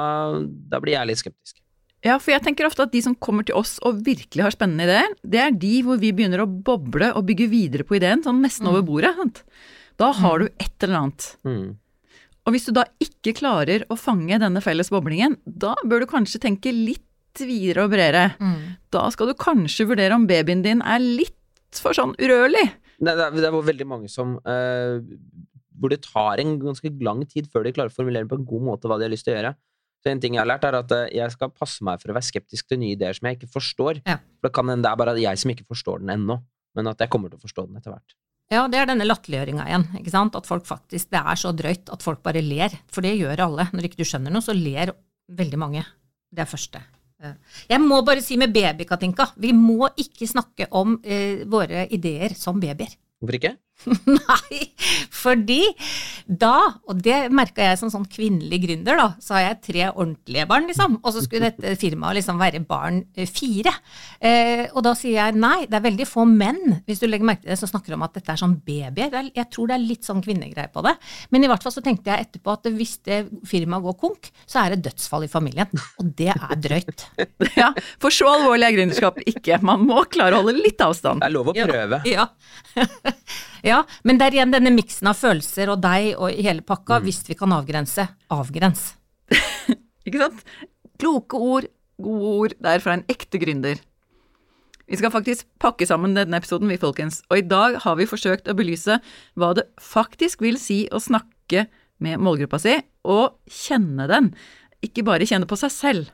da 0.71 0.79
blir 0.83 0.95
jeg 0.95 1.11
litt 1.11 1.23
skeptisk. 1.25 1.59
Ja, 2.07 2.17
for 2.17 2.33
jeg 2.33 2.41
tenker 2.45 2.65
ofte 2.65 2.87
at 2.87 2.95
de 2.95 3.03
som 3.05 3.17
kommer 3.21 3.45
til 3.45 3.59
oss 3.59 3.77
og 3.85 4.01
virkelig 4.07 4.47
har 4.47 4.55
spennende 4.55 4.87
ideer, 4.89 5.13
det 5.21 5.43
er 5.43 5.53
de 5.53 5.75
hvor 5.85 6.01
vi 6.01 6.15
begynner 6.17 6.45
å 6.45 6.49
boble 6.49 7.11
og 7.13 7.27
bygge 7.29 7.51
videre 7.53 7.85
på 7.85 7.99
ideen, 7.99 8.25
sånn 8.25 8.41
nesten 8.41 8.69
mm. 8.69 8.73
over 8.73 8.87
bordet. 8.89 9.13
Sant? 9.19 9.43
Da 10.01 10.09
har 10.17 10.41
mm. 10.41 10.43
du 10.47 10.65
et 10.65 10.87
eller 10.87 11.01
annet. 11.03 11.29
Mm. 11.45 11.67
Og 12.49 12.57
hvis 12.57 12.67
du 12.67 12.73
da 12.77 12.87
ikke 13.05 13.37
klarer 13.37 13.85
å 13.93 13.99
fange 14.01 14.41
denne 14.41 14.63
felles 14.65 14.89
boblingen, 14.93 15.37
da 15.45 15.75
bør 15.85 16.05
du 16.05 16.11
kanskje 16.11 16.41
tenke 16.43 16.73
litt 16.73 17.05
videre 17.45 17.85
og 17.85 17.93
bredere. 17.93 18.31
Mm. 18.41 18.81
Da 18.93 19.05
skal 19.13 19.31
du 19.31 19.37
kanskje 19.39 19.87
vurdere 19.91 20.17
om 20.17 20.25
babyen 20.29 20.65
din 20.65 20.81
er 20.81 21.03
litt 21.05 21.37
for 21.79 21.95
sånn 21.97 22.17
urørlig. 22.19 22.65
Det, 23.01 23.13
det, 23.13 23.29
det 23.37 23.49
er 23.49 23.55
veldig 23.65 23.87
mange 23.89 24.11
som 24.13 24.35
uh, 24.45 24.99
Hvor 25.81 25.89
det 25.93 26.03
tar 26.05 26.41
en 26.43 26.59
ganske 26.61 26.91
lang 27.01 27.23
tid 27.25 27.47
før 27.49 27.65
de 27.65 27.73
klarer 27.77 27.93
å 27.93 27.97
formulere 27.97 28.29
på 28.29 28.37
en 28.37 28.49
god 28.49 28.67
måte 28.67 28.91
hva 28.91 28.99
de 29.01 29.07
har 29.07 29.13
lyst 29.13 29.29
til 29.29 29.37
å 29.37 29.39
gjøre. 29.39 29.55
Så 30.01 30.11
en 30.13 30.21
ting 30.23 30.37
jeg 30.37 30.41
har 30.41 30.49
lært, 30.49 30.65
er 30.65 30.79
at 30.79 30.95
eh, 30.97 31.11
jeg 31.19 31.35
skal 31.35 31.53
passe 31.53 31.85
meg 31.85 32.01
for 32.01 32.13
å 32.13 32.17
være 32.17 32.29
skeptisk 32.31 32.71
til 32.71 32.81
nye 32.81 32.97
ideer 32.97 33.17
som 33.17 33.29
jeg 33.29 33.39
ikke 33.39 33.53
forstår. 33.53 34.01
Ja. 34.09 34.17
For 34.41 34.49
det 34.49 34.55
kan 34.57 34.73
hende 34.73 34.87
det 34.87 34.93
er 34.93 35.01
bare 35.03 35.17
jeg 35.21 35.43
som 35.43 35.53
ikke 35.53 35.69
forstår 35.69 36.01
den 36.05 36.15
ennå, 36.17 36.41
men 36.79 36.91
at 36.91 37.05
jeg 37.05 37.13
kommer 37.13 37.33
til 37.33 37.41
å 37.41 37.45
forstå 37.45 37.67
den 37.69 37.81
etter 37.81 37.93
hvert. 37.93 38.17
Ja, 38.51 38.65
det 38.67 38.81
er 38.81 38.89
denne 38.91 39.07
latterliggjøringa 39.07 39.67
igjen. 39.69 39.85
ikke 40.01 40.11
sant? 40.11 40.35
At 40.35 40.49
folk 40.49 40.65
faktisk, 40.67 41.11
Det 41.13 41.21
er 41.21 41.39
så 41.39 41.53
drøyt 41.55 41.93
at 41.93 42.03
folk 42.03 42.23
bare 42.25 42.43
ler. 42.43 42.73
For 42.91 43.05
det 43.07 43.13
gjør 43.15 43.45
alle. 43.47 43.69
Når 43.71 43.87
ikke 43.87 44.01
du 44.01 44.09
skjønner 44.09 44.35
noe, 44.35 44.43
så 44.43 44.57
ler 44.57 44.91
veldig 45.31 45.61
mange. 45.61 45.85
Det 46.35 46.43
er 46.43 46.51
første. 46.51 46.81
Jeg 47.69 47.81
må 47.85 48.01
bare 48.03 48.23
si 48.25 48.39
med 48.41 48.53
baby, 48.55 48.87
Katinka, 48.89 49.27
vi 49.37 49.53
må 49.53 49.91
ikke 50.01 50.27
snakke 50.27 50.71
om 50.73 50.97
eh, 51.05 51.45
våre 51.51 51.85
ideer 51.93 52.33
som 52.39 52.59
babyer. 52.63 52.95
Hvorfor 53.21 53.37
ikke? 53.37 53.53
Nei, 54.21 54.61
fordi 55.15 55.63
da, 56.27 56.77
og 56.87 57.01
det 57.03 57.31
merka 57.35 57.65
jeg 57.65 57.79
som 57.81 57.91
sånn 57.93 58.07
kvinnelig 58.11 58.61
gründer, 58.65 58.99
da, 59.01 59.07
så 59.23 59.37
har 59.37 59.45
jeg 59.47 59.61
tre 59.67 59.87
ordentlige 59.91 60.47
barn, 60.51 60.69
liksom, 60.71 60.99
og 61.01 61.15
så 61.15 61.23
skulle 61.25 61.51
dette 61.51 61.75
firmaet 61.81 62.21
liksom 62.21 62.41
være 62.41 62.63
barn 62.69 63.03
eh, 63.17 63.29
fire. 63.29 63.73
Eh, 64.21 64.67
og 64.75 64.85
da 64.87 64.95
sier 64.99 65.17
jeg 65.17 65.39
nei, 65.41 65.65
det 65.71 65.79
er 65.79 65.87
veldig 65.87 66.09
få 66.09 66.27
menn, 66.29 66.81
hvis 66.87 67.03
du 67.03 67.09
legger 67.09 67.29
merke 67.31 67.45
til 67.45 67.55
det, 67.55 67.59
som 67.61 67.71
snakker 67.73 67.97
om 67.97 68.05
at 68.07 68.17
dette 68.19 68.35
er 68.35 68.41
sånn 68.41 68.59
babyer. 68.67 69.31
Jeg 69.35 69.49
tror 69.53 69.71
det 69.71 69.79
er 69.79 69.87
litt 69.87 70.09
sånn 70.09 70.23
kvinnegreier 70.25 70.73
på 70.75 70.85
det. 70.87 70.97
Men 71.35 71.47
i 71.47 71.51
hvert 71.51 71.65
fall 71.65 71.75
så 71.75 71.85
tenkte 71.85 72.13
jeg 72.13 72.29
etterpå 72.29 72.57
at 72.57 72.69
hvis 72.75 72.99
det 73.09 73.23
firmaet 73.49 73.87
går 73.87 73.97
konk, 74.01 74.31
så 74.45 74.65
er 74.65 74.75
det 74.75 74.85
dødsfall 74.89 75.27
i 75.27 75.33
familien. 75.33 75.71
Og 76.01 76.13
det 76.19 76.33
er 76.35 76.59
drøyt. 76.61 77.07
ja, 77.61 77.73
for 78.03 78.15
så 78.15 78.29
alvorlig 78.37 78.69
er 78.69 78.77
gründerskap 78.77 79.23
ikke. 79.25 79.61
Man 79.67 79.87
må 79.89 80.05
klare 80.13 80.39
å 80.39 80.45
holde 80.45 80.61
litt 80.61 80.83
avstand. 80.85 81.25
Det 81.25 81.31
er 81.31 81.37
lov 81.39 81.53
å 81.53 81.57
prøve. 81.57 82.05
Ja. 82.09 82.29
ja. 82.77 82.87
Ja, 83.67 83.83
men 84.07 84.21
det 84.21 84.29
er 84.29 84.39
igjen 84.39 84.55
denne 84.55 84.73
miksen 84.75 85.11
av 85.11 85.19
følelser 85.21 85.73
og 85.73 85.83
deg 85.85 86.15
og 86.17 86.33
hele 86.33 86.65
pakka, 86.67 87.01
mm. 87.01 87.07
hvis 87.07 87.23
vi 87.29 87.37
kan 87.39 87.55
avgrense. 87.57 88.07
Avgrens. 88.33 88.91
Ikke 90.07 90.23
sant? 90.23 90.43
Kloke 91.01 91.39
ord, 91.41 91.69
gode 92.01 92.35
ord. 92.35 92.57
Det 92.59 92.75
er 92.75 92.85
fra 92.85 92.97
en 92.99 93.07
ekte 93.13 93.41
gründer. 93.43 93.81
Vi 94.91 94.99
skal 94.99 95.13
faktisk 95.15 95.47
pakke 95.63 95.87
sammen 95.87 96.17
denne 96.17 96.41
episoden, 96.41 96.71
vi, 96.71 96.81
folkens. 96.81 97.21
Og 97.31 97.39
i 97.39 97.47
dag 97.47 97.77
har 97.85 97.99
vi 98.01 98.09
forsøkt 98.11 98.51
å 98.51 98.57
belyse 98.59 98.97
hva 99.39 99.53
det 99.55 99.69
faktisk 99.79 100.43
vil 100.43 100.59
si 100.59 100.83
å 100.91 100.99
snakke 100.99 101.69
med 102.03 102.19
målgruppa 102.19 102.59
si, 102.59 102.75
og 103.07 103.37
kjenne 103.47 104.09
den. 104.11 104.33
Ikke 104.83 105.05
bare 105.07 105.29
kjenne 105.29 105.47
på 105.47 105.59
seg 105.61 105.73
selv. 105.75 106.11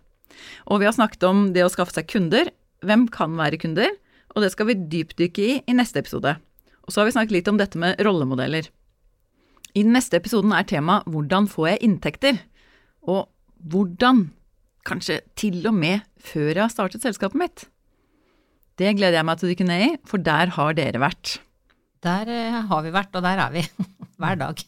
Og 0.69 0.83
vi 0.83 0.89
har 0.89 0.97
snakket 0.97 1.25
om 1.25 1.47
det 1.55 1.65
å 1.65 1.71
skaffe 1.73 1.97
seg 1.97 2.11
kunder. 2.11 2.51
Hvem 2.85 3.07
kan 3.13 3.39
være 3.39 3.61
kunder? 3.63 3.95
Og 4.35 4.45
det 4.45 4.53
skal 4.53 4.69
vi 4.69 4.81
dypdykke 4.93 5.47
i 5.47 5.55
i 5.65 5.77
neste 5.79 6.03
episode. 6.03 6.37
Og 6.87 6.95
så 6.95 7.01
har 7.01 7.09
vi 7.09 7.15
snakket 7.17 7.35
litt 7.35 7.49
om 7.51 7.59
dette 7.59 7.79
med 7.83 8.01
rollemodeller. 8.07 8.69
I 9.77 9.85
den 9.85 9.93
neste 9.97 10.17
episoden 10.21 10.55
er 10.57 10.67
tema 10.69 11.03
Hvordan 11.11 11.49
får 11.51 11.73
jeg 11.73 11.83
inntekter? 11.89 12.39
Og 13.07 13.27
hvordan, 13.67 14.31
kanskje 14.87 15.21
til 15.39 15.67
og 15.67 15.75
med 15.75 16.07
før 16.23 16.53
jeg 16.53 16.63
har 16.63 16.73
startet 16.73 17.03
selskapet 17.05 17.41
mitt? 17.41 17.67
Det 18.77 18.93
gleder 18.99 19.19
jeg 19.19 19.27
meg 19.27 19.41
til 19.41 19.49
å 19.49 19.51
dykke 19.53 19.67
ned 19.67 19.83
i, 19.83 19.91
for 20.07 20.23
der 20.23 20.53
har 20.57 20.77
dere 20.77 21.01
vært. 21.01 21.39
Der 22.05 22.29
eh, 22.31 22.59
har 22.69 22.83
vi 22.85 22.93
vært, 22.95 23.17
og 23.17 23.25
der 23.25 23.41
er 23.41 23.55
vi. 23.55 23.63
Hver 24.21 24.37
dag. 24.41 24.61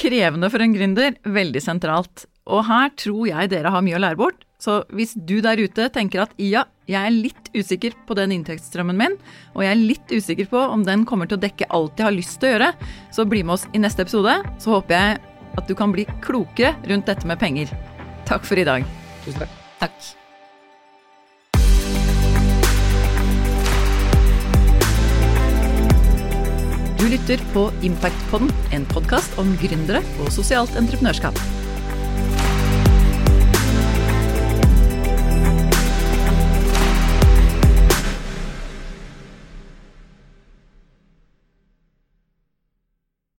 Krevende 0.00 0.48
for 0.52 0.64
en 0.64 0.74
gründer, 0.74 1.18
veldig 1.28 1.62
sentralt. 1.62 2.24
Og 2.48 2.64
her 2.68 2.88
tror 2.98 3.28
jeg 3.28 3.52
dere 3.52 3.72
har 3.74 3.84
mye 3.84 3.98
å 3.98 4.02
lære 4.02 4.20
bort. 4.20 4.46
Så 4.60 4.82
hvis 4.92 5.14
du 5.16 5.38
der 5.40 5.60
ute 5.60 5.88
tenker 5.92 6.26
at 6.26 6.36
ja, 6.36 6.66
jeg 6.90 7.00
er 7.00 7.14
litt 7.14 7.48
usikker 7.56 7.96
på 8.06 8.16
den 8.18 8.34
inntektsstrømmen 8.36 8.98
min, 8.98 9.16
og 9.56 9.64
jeg 9.64 9.72
er 9.72 9.80
litt 9.80 10.12
usikker 10.12 10.50
på 10.52 10.60
om 10.60 10.84
den 10.84 11.06
kommer 11.08 11.30
til 11.30 11.38
å 11.38 11.42
dekke 11.42 11.70
alt 11.72 11.96
jeg 11.96 12.08
har 12.10 12.16
lyst 12.16 12.36
til 12.42 12.50
å 12.50 12.54
gjøre, 12.54 12.70
så 13.14 13.26
bli 13.28 13.42
med 13.46 13.56
oss 13.56 13.66
i 13.72 13.80
neste 13.80 14.04
episode. 14.04 14.36
Så 14.60 14.76
håper 14.76 14.96
jeg 14.96 15.20
at 15.56 15.66
du 15.66 15.74
kan 15.78 15.94
bli 15.94 16.04
klokere 16.20 16.76
rundt 16.92 17.08
dette 17.08 17.26
med 17.26 17.40
penger. 17.40 17.72
Takk 18.28 18.44
for 18.46 18.60
i 18.60 18.66
dag. 18.68 18.84
Tusen 19.24 19.46
takk. 19.46 19.56
Takk. 19.80 20.10
Du 27.00 27.08
lytter 27.08 27.40
på 27.54 27.64
Impactpodden, 27.88 28.52
en 28.76 28.84
podkast 28.92 29.40
om 29.40 29.56
gründere 29.62 30.04
og 30.20 30.28
sosialt 30.36 30.76
entreprenørskap. 30.78 31.40